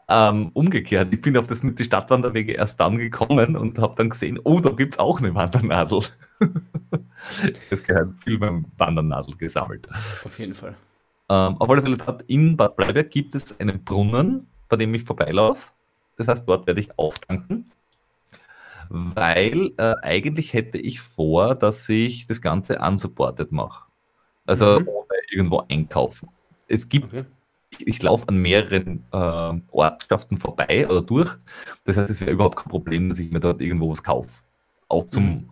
[0.08, 4.10] Ähm, umgekehrt, ich bin auf das mit den Stadtwanderwege erst dann gekommen und habe dann
[4.10, 6.02] gesehen, oh, da gibt es auch eine Wandernadel.
[7.70, 9.88] es gehört viel beim Wandernadel gesammelt.
[10.24, 10.74] Auf jeden Fall.
[11.28, 15.70] Ähm, auf alle Fälle, in Bad Bleiberg gibt es einen Brunnen, bei dem ich vorbeilaufe.
[16.16, 17.64] Das heißt, dort werde ich auftanken,
[18.90, 23.86] weil äh, eigentlich hätte ich vor, dass ich das Ganze unsupported mache.
[24.46, 24.88] Also Mhm.
[25.30, 26.30] irgendwo einkaufen.
[26.68, 27.24] Es gibt Okay.
[27.70, 31.36] ich, ich laufe an mehreren äh, Ortschaften vorbei oder durch.
[31.84, 34.42] Das heißt, es wäre überhaupt kein Problem, dass ich mir dort irgendwo was kaufe.
[34.88, 35.50] Auch zum, Mhm.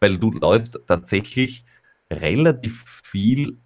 [0.00, 1.64] weil du läufst tatsächlich
[2.10, 3.58] relativ viel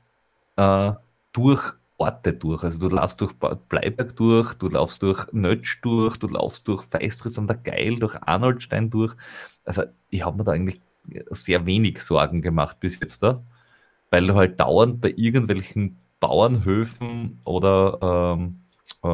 [0.57, 0.93] äh,
[1.33, 2.65] durch Orte durch.
[2.65, 7.39] Also du laufst durch Bleiberg durch, du laufst durch Nötsch durch, du laufst durch Feistritz
[7.39, 9.15] an der Geil, durch Arnoldstein durch.
[9.65, 10.81] Also ich habe mir da eigentlich
[11.31, 13.43] sehr wenig Sorgen gemacht bis jetzt da,
[14.11, 18.61] weil du halt dauernd bei irgendwelchen Bauernhöfen oder ähm,
[19.03, 19.07] äh,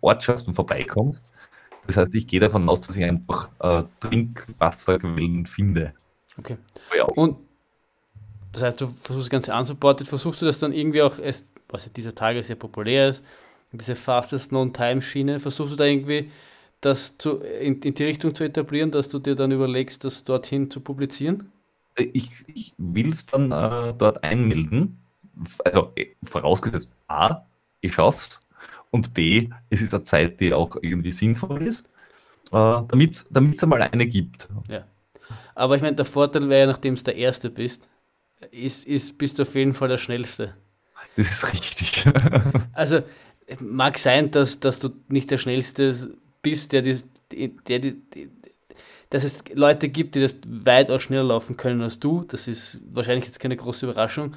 [0.00, 1.24] Ortschaften vorbeikommst.
[1.86, 5.92] Das heißt, ich gehe davon aus, dass ich einfach äh, Trinkwasserquellen finde.
[6.38, 6.56] okay.
[6.96, 7.36] Ja, Und
[8.52, 11.18] das heißt, du versuchst das Ganze unsupported, versuchst du das dann irgendwie auch,
[11.74, 13.24] was ja dieser Tage sehr populär ist,
[13.72, 16.30] diese Fastest Non-Time-Schiene, versuchst du da irgendwie
[16.80, 20.70] das zu, in, in die Richtung zu etablieren, dass du dir dann überlegst, das dorthin
[20.70, 21.50] zu publizieren?
[21.96, 24.98] ich, ich will es dann äh, dort einmelden.
[25.64, 27.46] Also äh, vorausgesetzt A,
[27.80, 28.40] ich schaff's
[28.90, 31.84] und B, es ist eine Zeit, die auch irgendwie sinnvoll ist,
[32.52, 34.48] äh, damit es einmal eine gibt.
[34.68, 34.84] Ja.
[35.54, 37.88] Aber ich meine, der Vorteil wäre ja, nachdem du der Erste bist,
[38.50, 40.54] ist, ist, bist du auf jeden Fall der Schnellste.
[41.16, 42.04] Das ist richtig.
[42.72, 43.02] Also
[43.60, 46.98] mag sein, dass, dass du nicht der Schnellste bist, der die,
[47.30, 48.30] der die, die,
[49.10, 52.24] dass es Leute gibt, die das weitaus schneller laufen können als du.
[52.24, 54.34] Das ist wahrscheinlich jetzt keine große Überraschung.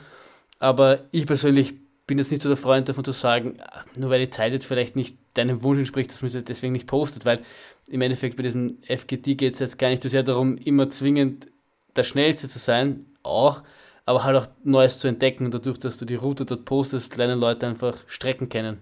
[0.60, 1.76] Aber ich persönlich
[2.06, 4.66] bin jetzt nicht so der Freund davon zu sagen, ah, nur weil die Zeit jetzt
[4.66, 7.42] vielleicht nicht deinem Wunsch entspricht, dass man sie deswegen nicht postet, weil
[7.88, 11.48] im Endeffekt bei diesem FGT geht es jetzt gar nicht so sehr darum, immer zwingend
[11.96, 13.64] der Schnellste zu sein, auch,
[14.08, 17.40] aber halt auch Neues zu entdecken und dadurch, dass du die Route dort postest, lernen
[17.40, 18.80] Leute einfach Strecken kennen.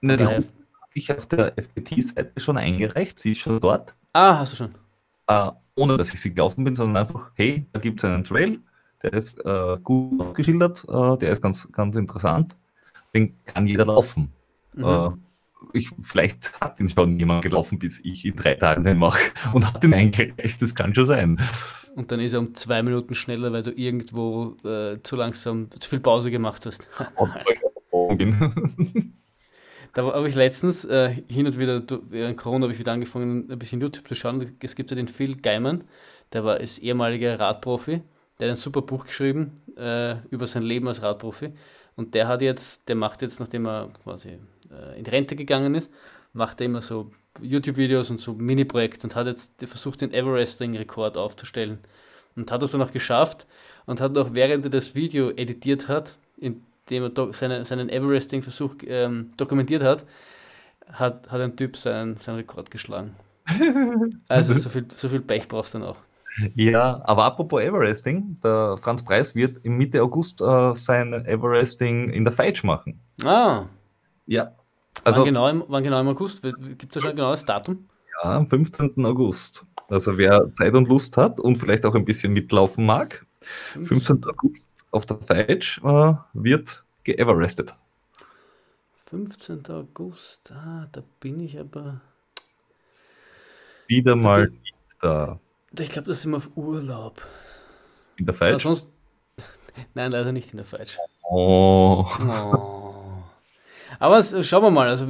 [0.00, 0.48] Na, die daher- Route
[0.80, 4.74] habe ich auf der FPT-Seite schon eingereicht, sie ist schon dort, Ah, hast du schon.
[5.28, 8.58] äh, ohne dass ich sie gelaufen bin, sondern einfach, hey, da gibt es einen Trail,
[9.02, 12.56] der ist äh, gut ausgeschildert, äh, der ist ganz, ganz interessant,
[13.14, 14.32] den kann jeder laufen.
[14.72, 14.84] Mhm.
[14.84, 15.10] Äh,
[15.74, 19.20] ich, vielleicht hat ihn schon jemand gelaufen, bis ich in drei Tagen den mache
[19.52, 21.38] und hat ihn eingereicht, das kann schon sein.
[21.98, 25.90] Und dann ist er um zwei Minuten schneller, weil du irgendwo äh, zu langsam, zu
[25.90, 26.88] viel Pause gemacht hast.
[29.94, 33.58] Da habe ich letztens äh, hin und wieder, während Corona habe ich wieder angefangen, ein
[33.58, 34.56] bisschen YouTube zu schauen.
[34.62, 35.82] Es gibt ja den Phil Geimann,
[36.32, 38.02] der war ist ehemaliger Radprofi,
[38.38, 41.52] der hat ein super Buch geschrieben äh, über sein Leben als Radprofi.
[41.96, 44.38] Und der hat jetzt, der macht jetzt, nachdem er quasi
[44.70, 45.90] äh, in Rente gegangen ist,
[46.32, 47.10] macht er immer so
[47.42, 51.78] YouTube-Videos und so Mini-Projekte und hat jetzt versucht, den Everesting-Rekord aufzustellen.
[52.36, 53.46] Und hat es dann auch geschafft
[53.86, 59.32] und hat auch während er das Video editiert hat, indem er seine, seinen Everesting-Versuch ähm,
[59.36, 60.04] dokumentiert hat,
[60.92, 63.14] hat, hat ein Typ seinen, seinen Rekord geschlagen.
[64.28, 65.96] Also so viel, so viel Pech brauchst du dann auch.
[66.54, 72.24] Ja, aber apropos Everesting, der Franz Preis wird im Mitte August äh, sein Everesting in
[72.24, 73.00] der Feitsch machen.
[73.24, 73.66] Ah.
[74.26, 74.52] Ja.
[75.04, 76.42] Also, wann, genau im, wann genau im August?
[76.42, 77.88] Gibt es da schon ein genaues Datum?
[78.22, 79.04] Ja, am 15.
[79.04, 79.64] August.
[79.88, 83.24] Also wer Zeit und Lust hat und vielleicht auch ein bisschen mitlaufen mag,
[83.82, 84.24] 15.
[84.26, 87.74] August auf der Feitsch äh, wird geeverestet.
[89.06, 89.66] 15.
[89.68, 92.02] August, ah, da bin ich aber.
[93.86, 94.60] Wieder mal bin,
[95.00, 95.40] da.
[95.78, 97.22] Ich glaube, das sind wir auf Urlaub.
[98.16, 98.64] In der Feitsch?
[98.64, 98.86] Sonst...
[99.94, 100.98] Nein, leider nicht in der Feitsch.
[101.22, 102.06] Oh.
[102.20, 102.87] oh.
[103.98, 104.88] Aber schauen wir mal.
[104.88, 105.06] Also,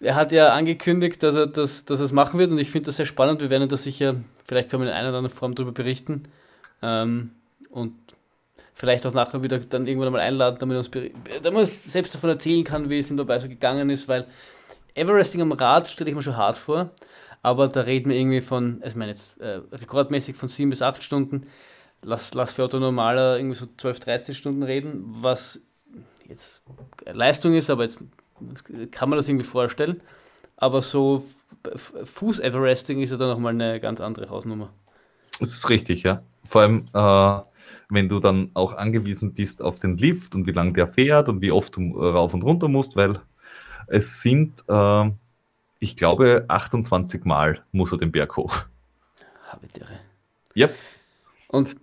[0.00, 2.86] er hat ja angekündigt, dass er das, dass er es machen wird und ich finde
[2.86, 3.40] das sehr spannend.
[3.40, 6.24] Wir werden das sicher, vielleicht können wir in einer oder anderen Form darüber berichten.
[6.82, 7.30] Ähm,
[7.70, 7.94] und
[8.74, 12.64] vielleicht auch nachher wieder dann irgendwann mal einladen, damit, uns, damit man selbst davon erzählen
[12.64, 14.26] kann, wie es ihm dabei so gegangen ist, weil
[14.94, 16.90] Everesting am Rad stelle ich mir schon hart vor,
[17.42, 21.02] aber da reden wir irgendwie von, ich meine jetzt äh, rekordmäßig von sieben bis acht
[21.02, 21.46] Stunden,
[22.02, 25.60] lass, lass für Otto Normaler irgendwie so 12, 13 Stunden reden, was
[26.28, 26.62] jetzt
[27.06, 28.02] Leistung ist, aber jetzt
[28.90, 30.00] kann man das irgendwie vorstellen.
[30.56, 31.24] Aber so
[32.04, 34.70] Fuß-Everesting ist ja dann nochmal eine ganz andere Hausnummer.
[35.40, 36.22] Das ist richtig, ja.
[36.46, 37.42] Vor allem, äh,
[37.88, 41.40] wenn du dann auch angewiesen bist auf den Lift und wie lange der fährt und
[41.40, 43.20] wie oft du rauf und runter musst, weil
[43.86, 45.10] es sind, äh,
[45.80, 48.64] ich glaube, 28 Mal muss er den Berg hoch.
[49.76, 50.00] Irre.
[50.54, 50.68] Ja.
[51.48, 51.76] Und,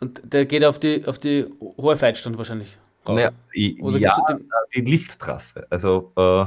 [0.00, 2.78] und der geht auf die, auf die hohe Feitstand wahrscheinlich.
[3.06, 4.38] Naja, ja,
[4.74, 5.66] die Lifttrasse.
[5.70, 6.46] Also, äh,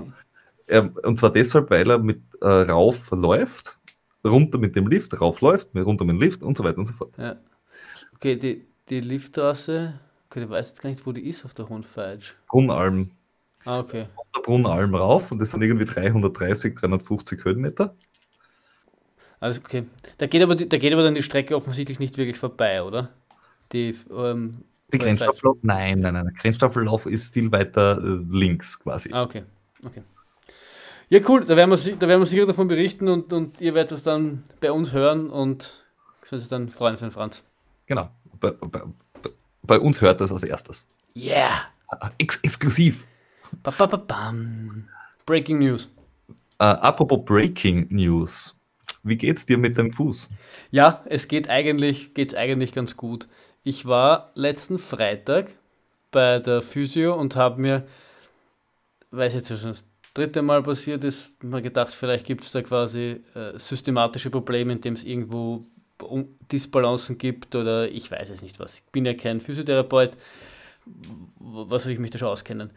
[0.68, 3.78] er, und zwar deshalb, weil er mit äh, rauf läuft,
[4.26, 6.94] runter mit dem Lift, rauf läuft, runter mit dem Lift und so weiter und so
[6.94, 7.14] fort.
[7.18, 7.36] Ja.
[8.16, 10.00] Okay, die, die Lifttrasse,
[10.30, 12.34] okay, ich weiß jetzt gar nicht, wo die ist auf der Hundfeitsch.
[12.48, 13.12] Brunnalm.
[13.64, 14.08] Ah, okay.
[14.16, 17.96] Von der Brunnalm rauf und das sind irgendwie 330, 350 Höhenmeter.
[19.40, 19.86] Also, okay.
[20.18, 23.10] Da geht aber, da geht aber dann die Strecke offensichtlich nicht wirklich vorbei, oder?
[23.72, 25.58] Die, ähm, die Grenzstaffellauf?
[25.62, 26.26] Nein, nein, nein.
[26.26, 29.12] Der Grenzstaffellauf ist viel weiter äh, links quasi.
[29.12, 29.44] Ah, okay.
[29.86, 30.04] okay.
[31.10, 31.46] Ja, cool.
[31.46, 34.44] Da werden wir, da werden wir sicher davon berichten und, und ihr werdet es dann
[34.60, 35.86] bei uns hören und
[36.22, 37.44] könnt euch dann freuen für den Franz.
[37.86, 38.10] Genau.
[38.40, 38.82] Bei, bei,
[39.64, 40.88] bei, uns hört das als erstes.
[41.16, 41.62] Yeah!
[42.18, 43.08] Ex exklusiv.
[43.64, 44.34] Ba, ba, ba.
[45.26, 45.90] Breaking News.
[46.60, 48.60] Äh, apropos Breaking News.
[49.04, 50.30] Wie geht's dir mit dem Fuß?
[50.72, 53.30] Ja, es geht eigentlich, geht's eigentlich ganz gut.
[53.68, 55.50] Ich war letzten Freitag
[56.12, 57.86] bei der Physio und habe mir,
[59.12, 63.20] weiß jetzt schon das dritte Mal passiert ist, mal gedacht, vielleicht gibt es da quasi
[63.36, 65.66] äh, systematische Probleme, indem es irgendwo
[66.50, 68.76] Disbalancen gibt oder ich weiß es nicht was.
[68.76, 70.12] Ich bin ja kein Physiotherapeut,
[71.38, 72.72] was soll ich mich da schon auskennen?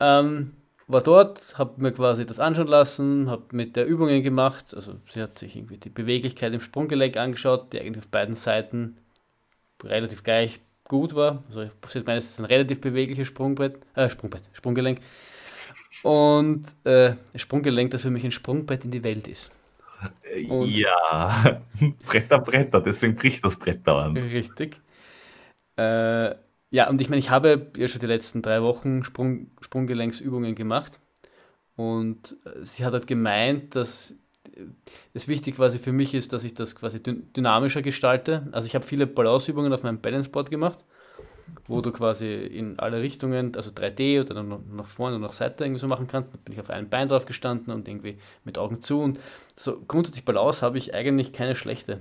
[0.00, 0.54] Ähm,
[0.88, 5.22] war dort, habe mir quasi das anschauen lassen, habe mit der Übungen gemacht, also sie
[5.22, 8.96] hat sich irgendwie die Beweglichkeit im Sprunggelenk angeschaut, die eigentlich auf beiden Seiten
[9.82, 11.44] relativ gleich gut war.
[11.48, 15.00] Also ich meine, es ist ein relativ bewegliches Sprungbrett, äh, Sprungbrett, Sprunggelenk.
[16.02, 19.50] Und äh, Sprunggelenk, das für mich ein Sprungbrett in die Welt ist.
[20.48, 21.62] Und ja,
[22.06, 24.18] Bretter, Bretter, deswegen bricht das Brett dauernd.
[24.18, 24.80] Richtig.
[25.76, 26.34] Äh,
[26.70, 31.00] ja, und ich meine, ich habe ja schon die letzten drei Wochen Sprung, Sprunggelenksübungen gemacht.
[31.76, 34.14] Und äh, sie hat halt gemeint, dass
[35.14, 38.48] das wichtig quasi für mich ist, dass ich das quasi dynamischer gestalte.
[38.52, 40.78] Also ich habe viele Balanceübungen auf meinem Balanceboard gemacht,
[41.66, 45.64] wo du quasi in alle Richtungen, also 3D oder dann nach vorne und nach Seite
[45.64, 46.32] irgendwie so machen kannst.
[46.32, 49.00] Da bin ich auf einem Bein drauf gestanden und irgendwie mit Augen zu.
[49.00, 49.18] Und
[49.56, 52.00] so grundsätzlich Balance habe ich eigentlich keine schlechte.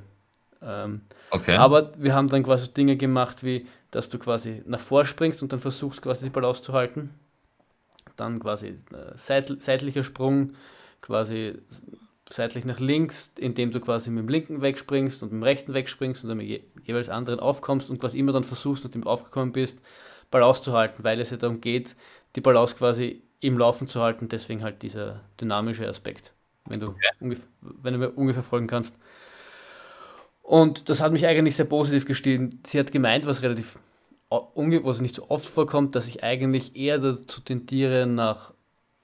[0.61, 1.55] Ähm, okay.
[1.55, 5.53] Aber wir haben dann quasi Dinge gemacht, wie dass du quasi nach vor springst und
[5.53, 7.11] dann versuchst quasi die Balance zu halten.
[8.17, 10.53] Dann quasi äh, seit, seitlicher Sprung,
[10.99, 11.53] quasi
[12.29, 16.23] seitlich nach links, indem du quasi mit dem linken wegspringst und mit dem rechten wegspringst
[16.23, 19.51] und dann mit je, jeweils anderen aufkommst und quasi immer dann versuchst, nachdem du aufgekommen
[19.51, 19.79] bist,
[20.31, 21.95] Balance zu halten, weil es ja darum geht,
[22.35, 26.33] die Balance quasi im Laufen zu halten, deswegen halt dieser dynamische Aspekt,
[26.65, 27.37] wenn du, okay.
[27.61, 28.95] wenn du mir ungefähr folgen kannst.
[30.41, 32.67] Und das hat mich eigentlich sehr positiv gestimmt.
[32.67, 33.79] Sie hat gemeint, was relativ
[34.29, 38.53] was nicht so oft vorkommt, dass ich eigentlich eher dazu tendiere, nach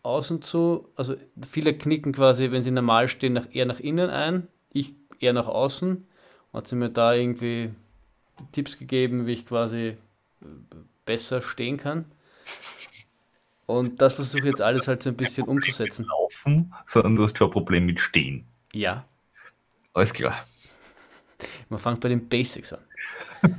[0.04, 0.90] außen zu.
[0.96, 1.16] Also
[1.50, 4.48] viele knicken quasi, wenn sie normal stehen, nach, eher nach innen ein.
[4.72, 6.08] Ich eher nach außen.
[6.54, 7.72] Hat sie mir da irgendwie
[8.52, 9.98] Tipps gegeben, wie ich quasi
[10.42, 10.46] äh,
[11.06, 12.06] besser stehen kann.
[13.66, 16.06] Und das versuche ich jetzt alles halt so ein bisschen umzusetzen.
[16.06, 18.46] Laufen, sondern du hast schon ein Problem mit Stehen.
[18.74, 19.06] Ja.
[19.94, 20.46] Alles klar.
[21.70, 22.82] Man fängt bei den Basics an.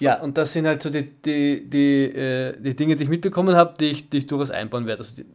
[0.00, 3.54] ja, und das sind halt so die, die, die, äh, die Dinge, die ich mitbekommen
[3.54, 5.00] habe, die ich, die ich durchaus einbauen werde.
[5.00, 5.26] Also die,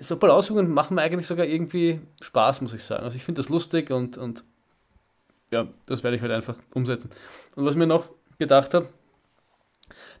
[0.00, 3.04] so Balanceübungen machen mir eigentlich sogar irgendwie Spaß, muss ich sagen.
[3.04, 4.44] Also ich finde das lustig und, und
[5.50, 7.10] ja, das werde ich halt einfach umsetzen.
[7.54, 8.88] Und was ich mir noch gedacht habe,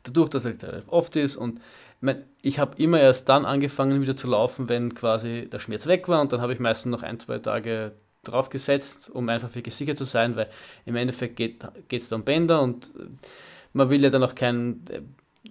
[0.02, 1.60] dadurch, dass es relativ oft ist und
[2.00, 6.08] ich, ich habe immer erst dann angefangen wieder zu laufen, wenn quasi der Schmerz weg
[6.08, 9.74] war und dann habe ich meistens noch ein, zwei Tage drauf gesetzt, um einfach wirklich
[9.74, 10.48] sicher zu sein, weil
[10.84, 12.90] im Endeffekt geht es da um Bänder und
[13.72, 14.84] man will ja dann auch keinen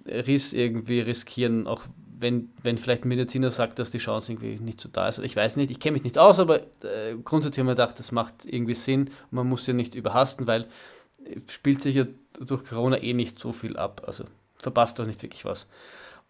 [0.05, 1.84] Riss irgendwie riskieren, auch
[2.20, 5.20] wenn, wenn vielleicht ein Mediziner sagt, dass die Chance irgendwie nicht so da ist.
[5.20, 7.99] Ich weiß nicht, ich kenne mich nicht aus, aber äh, grundsätzlich habe ich mir gedacht,
[7.99, 9.09] das macht irgendwie Sinn.
[9.32, 10.63] Man muss ja nicht überhasten, weil
[11.24, 12.05] äh, spielt sich ja
[12.39, 14.03] durch Corona eh nicht so viel ab.
[14.05, 14.26] Also
[14.57, 15.68] verpasst doch nicht wirklich was.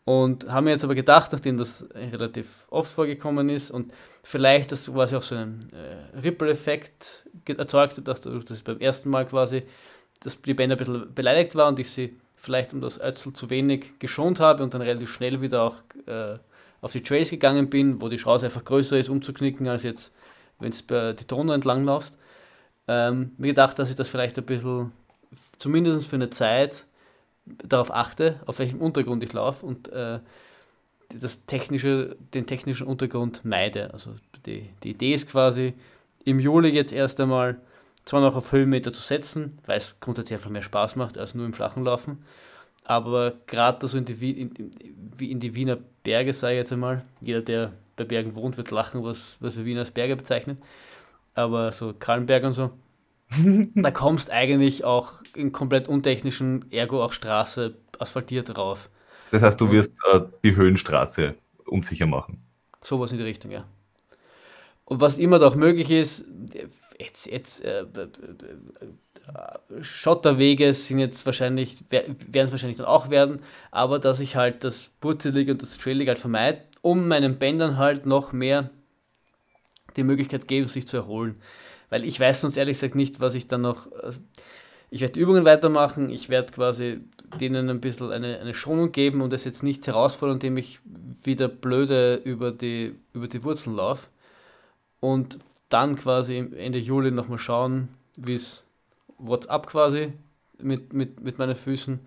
[0.03, 3.91] Und haben mir jetzt aber gedacht, nachdem das relativ oft vorgekommen ist und
[4.23, 9.25] vielleicht das quasi auch so einen äh, Ripple-Effekt erzeugt hat, dass das beim ersten Mal
[9.25, 9.63] quasi
[10.25, 13.49] dass die Bänder ein bisschen beleidigt war und ich sie vielleicht um das Ötzel zu
[13.49, 15.75] wenig geschont habe und dann relativ schnell wieder auch
[16.05, 16.37] äh,
[16.81, 20.13] auf die Trails gegangen bin, wo die Chance einfach größer ist, umzuknicken, als jetzt,
[20.59, 22.17] wenn du die Donau entlang laufst.
[22.87, 24.91] Ähm, mir gedacht, dass ich das vielleicht ein bisschen,
[25.57, 26.85] zumindest für eine Zeit,
[27.45, 30.19] darauf achte, auf welchem Untergrund ich laufe und äh,
[31.09, 33.93] das technische, den technischen Untergrund meide.
[33.93, 34.15] Also
[34.45, 35.73] die, die Idee ist quasi,
[36.23, 37.57] im Juli jetzt erst einmal
[38.05, 41.45] zwar noch auf Höhenmeter zu setzen, weil es grundsätzlich einfach mehr Spaß macht als nur
[41.45, 42.23] im flachen Laufen.
[42.83, 44.71] Aber gerade so in die, in,
[45.17, 48.71] wie in die Wiener Berge, sage ich jetzt einmal, jeder, der bei Bergen wohnt, wird
[48.71, 50.59] lachen, was, was wir Wiener als Berge bezeichnen.
[51.33, 52.69] Aber so Kallenberg und so,
[53.75, 58.89] da kommst eigentlich auch in komplett untechnischen, ergo auch Straße asphaltiert drauf.
[59.31, 61.35] Das heißt, du wirst äh, die Höhenstraße
[61.65, 62.45] unsicher machen.
[62.81, 63.65] Sowas in die Richtung, ja.
[64.85, 66.25] Und was immer doch möglich ist,
[66.99, 67.85] jetzt, jetzt äh,
[69.81, 73.41] Schotterwege sind jetzt wahrscheinlich, werden es wahrscheinlich dann auch werden,
[73.71, 78.05] aber dass ich halt das Burzelige und das Trailige halt vermeide, um meinen Bändern halt
[78.05, 78.69] noch mehr
[79.97, 81.41] die Möglichkeit geben, sich zu erholen.
[81.89, 83.91] Weil ich weiß sonst ehrlich gesagt nicht, was ich dann noch.
[84.01, 84.19] Also
[84.91, 87.01] ich werde Übungen weitermachen, ich werde quasi
[87.39, 90.79] denen ein bisschen eine, eine Schonung geben und das jetzt nicht herausfordern, indem ich
[91.23, 94.07] wieder blöde über die, über die Wurzeln laufe.
[94.99, 95.39] Und
[95.75, 98.63] dann quasi Ende Juli nochmal schauen, wie es
[99.17, 100.13] WhatsApp quasi
[100.57, 101.99] mit, mit, mit meinen Füßen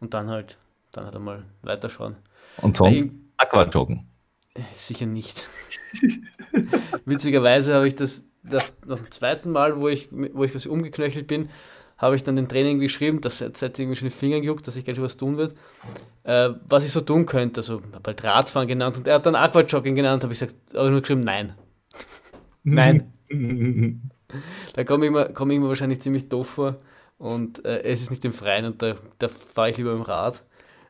[0.00, 0.58] und dann halt,
[0.90, 2.16] dann halt einmal weiterschauen.
[2.56, 4.04] Und sonst Aquajoggen?
[4.72, 5.48] Sicher nicht.
[7.04, 11.28] Witzigerweise habe ich das nach, nach, dem zweiten Mal, wo ich, wo ich quasi umgeknöchelt
[11.28, 11.50] bin,
[11.96, 14.84] habe ich dann den Training geschrieben, dass jetzt irgendwie schon die Finger gejuckt, dass ich
[14.84, 15.56] gleich was tun wird,
[16.24, 17.60] äh, was ich so tun könnte.
[17.60, 20.90] Also, habe halt Radfahren genannt und er hat dann Aquajogging genannt, habe ich gesagt, aber
[20.90, 21.54] nur geschrieben, nein.
[22.64, 23.12] Nein.
[24.74, 26.80] da komme ich, mir, komm ich mir wahrscheinlich ziemlich doof vor
[27.18, 30.44] und äh, es ist nicht im Freien und da, da fahre ich lieber im Rad,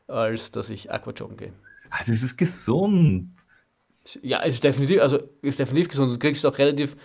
[0.07, 1.53] als dass ich Aquajoggen gehe.
[1.89, 3.29] Ah, das ist gesund.
[4.21, 6.13] Ja, es ist definitiv, also ist definitiv gesund.
[6.13, 6.95] Du kriegst auch relativ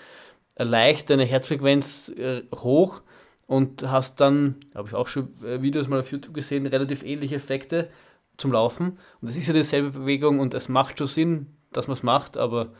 [0.56, 3.02] leicht deine Herzfrequenz äh, hoch
[3.46, 7.36] und hast dann, habe ich auch schon äh, Videos mal auf YouTube gesehen, relativ ähnliche
[7.36, 7.90] Effekte
[8.36, 8.98] zum Laufen.
[9.20, 12.36] Und das ist ja dieselbe Bewegung und es macht schon Sinn, dass man es macht,
[12.36, 12.72] aber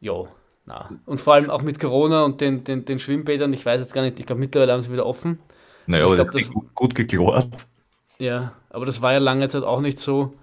[0.00, 0.28] ja,
[0.68, 0.90] na.
[1.06, 4.02] Und vor allem auch mit Corona und den, den, den Schwimmbädern, ich weiß jetzt gar
[4.02, 5.38] nicht, ich glaube mittlerweile haben sie wieder offen.
[5.86, 7.48] Naja, aber glaub, das ist gut geklort.
[8.18, 10.34] Ja, aber das war ja lange Zeit auch nicht so.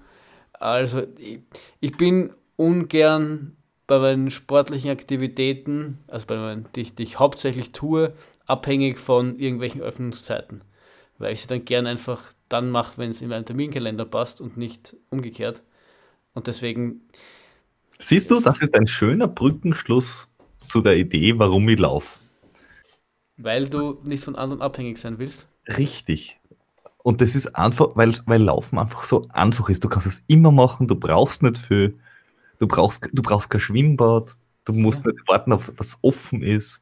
[0.53, 1.41] Also ich,
[1.80, 3.55] ich bin ungern
[3.86, 8.13] bei meinen sportlichen Aktivitäten, also bei meinen, die, ich, die ich hauptsächlich tue,
[8.47, 10.61] abhängig von irgendwelchen Öffnungszeiten.
[11.19, 14.57] Weil ich sie dann gern einfach dann mache, wenn es in meinen Terminkalender passt und
[14.57, 15.61] nicht umgekehrt.
[16.34, 17.01] Und deswegen
[17.99, 20.27] Siehst du, das ist ein schöner Brückenschluss
[20.67, 22.19] zu der Idee, warum ich laufe.
[23.37, 25.47] Weil du nicht von anderen abhängig sein willst?
[25.77, 26.39] Richtig.
[27.03, 29.83] Und das ist einfach, weil, weil Laufen einfach so einfach ist.
[29.83, 31.99] Du kannst es immer machen, du brauchst nicht viel,
[32.59, 34.35] du brauchst, du brauchst kein Schwimmbad,
[34.65, 35.11] du musst ja.
[35.11, 36.81] nicht warten, auf das offen ist.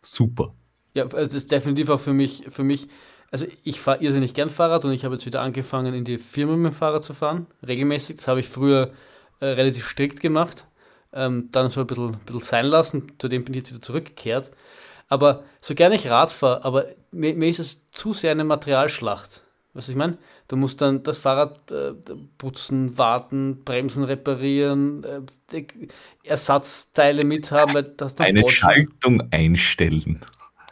[0.00, 0.54] Super.
[0.94, 2.88] Ja, also das ist definitiv auch für mich, für mich,
[3.30, 6.56] also ich fahre irrsinnig gern Fahrrad und ich habe jetzt wieder angefangen, in die Firma
[6.56, 8.16] mit dem Fahrrad zu fahren, regelmäßig.
[8.16, 8.92] Das habe ich früher
[9.40, 10.66] äh, relativ strikt gemacht.
[11.12, 13.12] Ähm, dann so ein bisschen, ein bisschen sein lassen.
[13.18, 14.50] Zudem bin ich jetzt wieder zurückgekehrt.
[15.08, 19.42] Aber so gerne ich Rad fahre, aber mir, mir, ist es zu sehr eine Materialschlacht.
[19.72, 20.18] Was ich meine?
[20.48, 21.92] Du musst dann das Fahrrad äh,
[22.36, 25.04] putzen, warten, Bremsen reparieren,
[25.52, 25.64] äh,
[26.24, 30.20] Ersatzteile mithaben, weil das dann Eine Schaltung einstellen.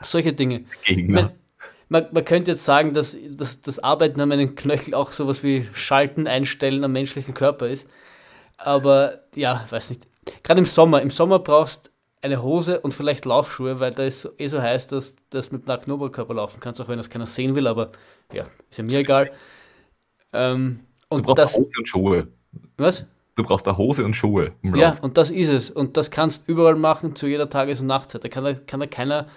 [0.03, 0.65] Solche Dinge.
[0.85, 1.33] Gegner.
[1.89, 5.69] Man, man, könnte jetzt sagen, dass, dass das Arbeiten an meinen Knöchel auch sowas wie
[5.73, 7.89] Schalten einstellen am menschlichen Körper ist.
[8.57, 10.07] Aber ja, weiß nicht.
[10.43, 11.03] Gerade im Sommer.
[11.03, 11.91] Im Sommer brauchst
[12.23, 15.67] eine Hose und vielleicht Laufschuhe, weil da ist eh so heiß, dass du das mit
[15.67, 17.93] nacktem Oberkörper laufen kannst, auch wenn das keiner sehen will, aber
[18.33, 19.31] ja, ist ja mir egal.
[20.33, 22.29] Ähm, und du brauchst das, Hose und Schuhe.
[22.79, 23.05] Was?
[23.37, 24.53] Du brauchst eine Hose und Schuhe.
[24.63, 25.71] ja, und das ist es.
[25.71, 28.25] Und das kannst du überall machen, zu jeder Tages- und Nachtzeit.
[28.25, 29.29] Da kann da, kann da keiner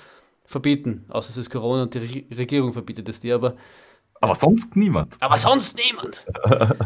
[0.46, 3.56] verbieten, außer es ist Corona und die Regierung verbietet es dir, aber.
[4.22, 5.18] Aber sonst niemand.
[5.20, 6.26] Aber sonst niemand!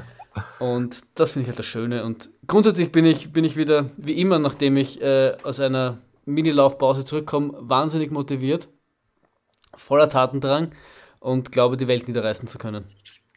[0.59, 2.03] und das finde ich halt das Schöne.
[2.03, 7.05] Und grundsätzlich bin ich, bin ich wieder, wie immer, nachdem ich äh, aus einer Mini-Laufpause
[7.05, 8.69] zurückkomme, wahnsinnig motiviert,
[9.75, 10.69] voller Tatendrang
[11.19, 12.85] und glaube, die Welt niederreißen zu können.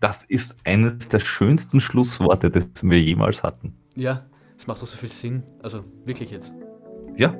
[0.01, 3.79] Das ist eines der schönsten Schlussworte, das wir jemals hatten.
[3.95, 4.27] Ja,
[4.59, 5.43] es macht doch so viel Sinn.
[5.63, 6.53] Also wirklich jetzt.
[7.17, 7.35] Ja,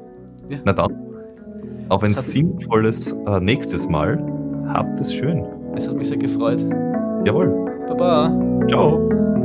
[0.49, 0.61] ja.
[0.65, 0.93] na dann.
[1.89, 4.19] Auf ein sinnvolles äh, nächstes Mal.
[4.69, 5.45] Habt es schön.
[5.77, 6.61] Es hat mich sehr gefreut.
[7.25, 7.85] Jawohl.
[7.87, 8.31] Baba.
[8.69, 9.36] Ciao.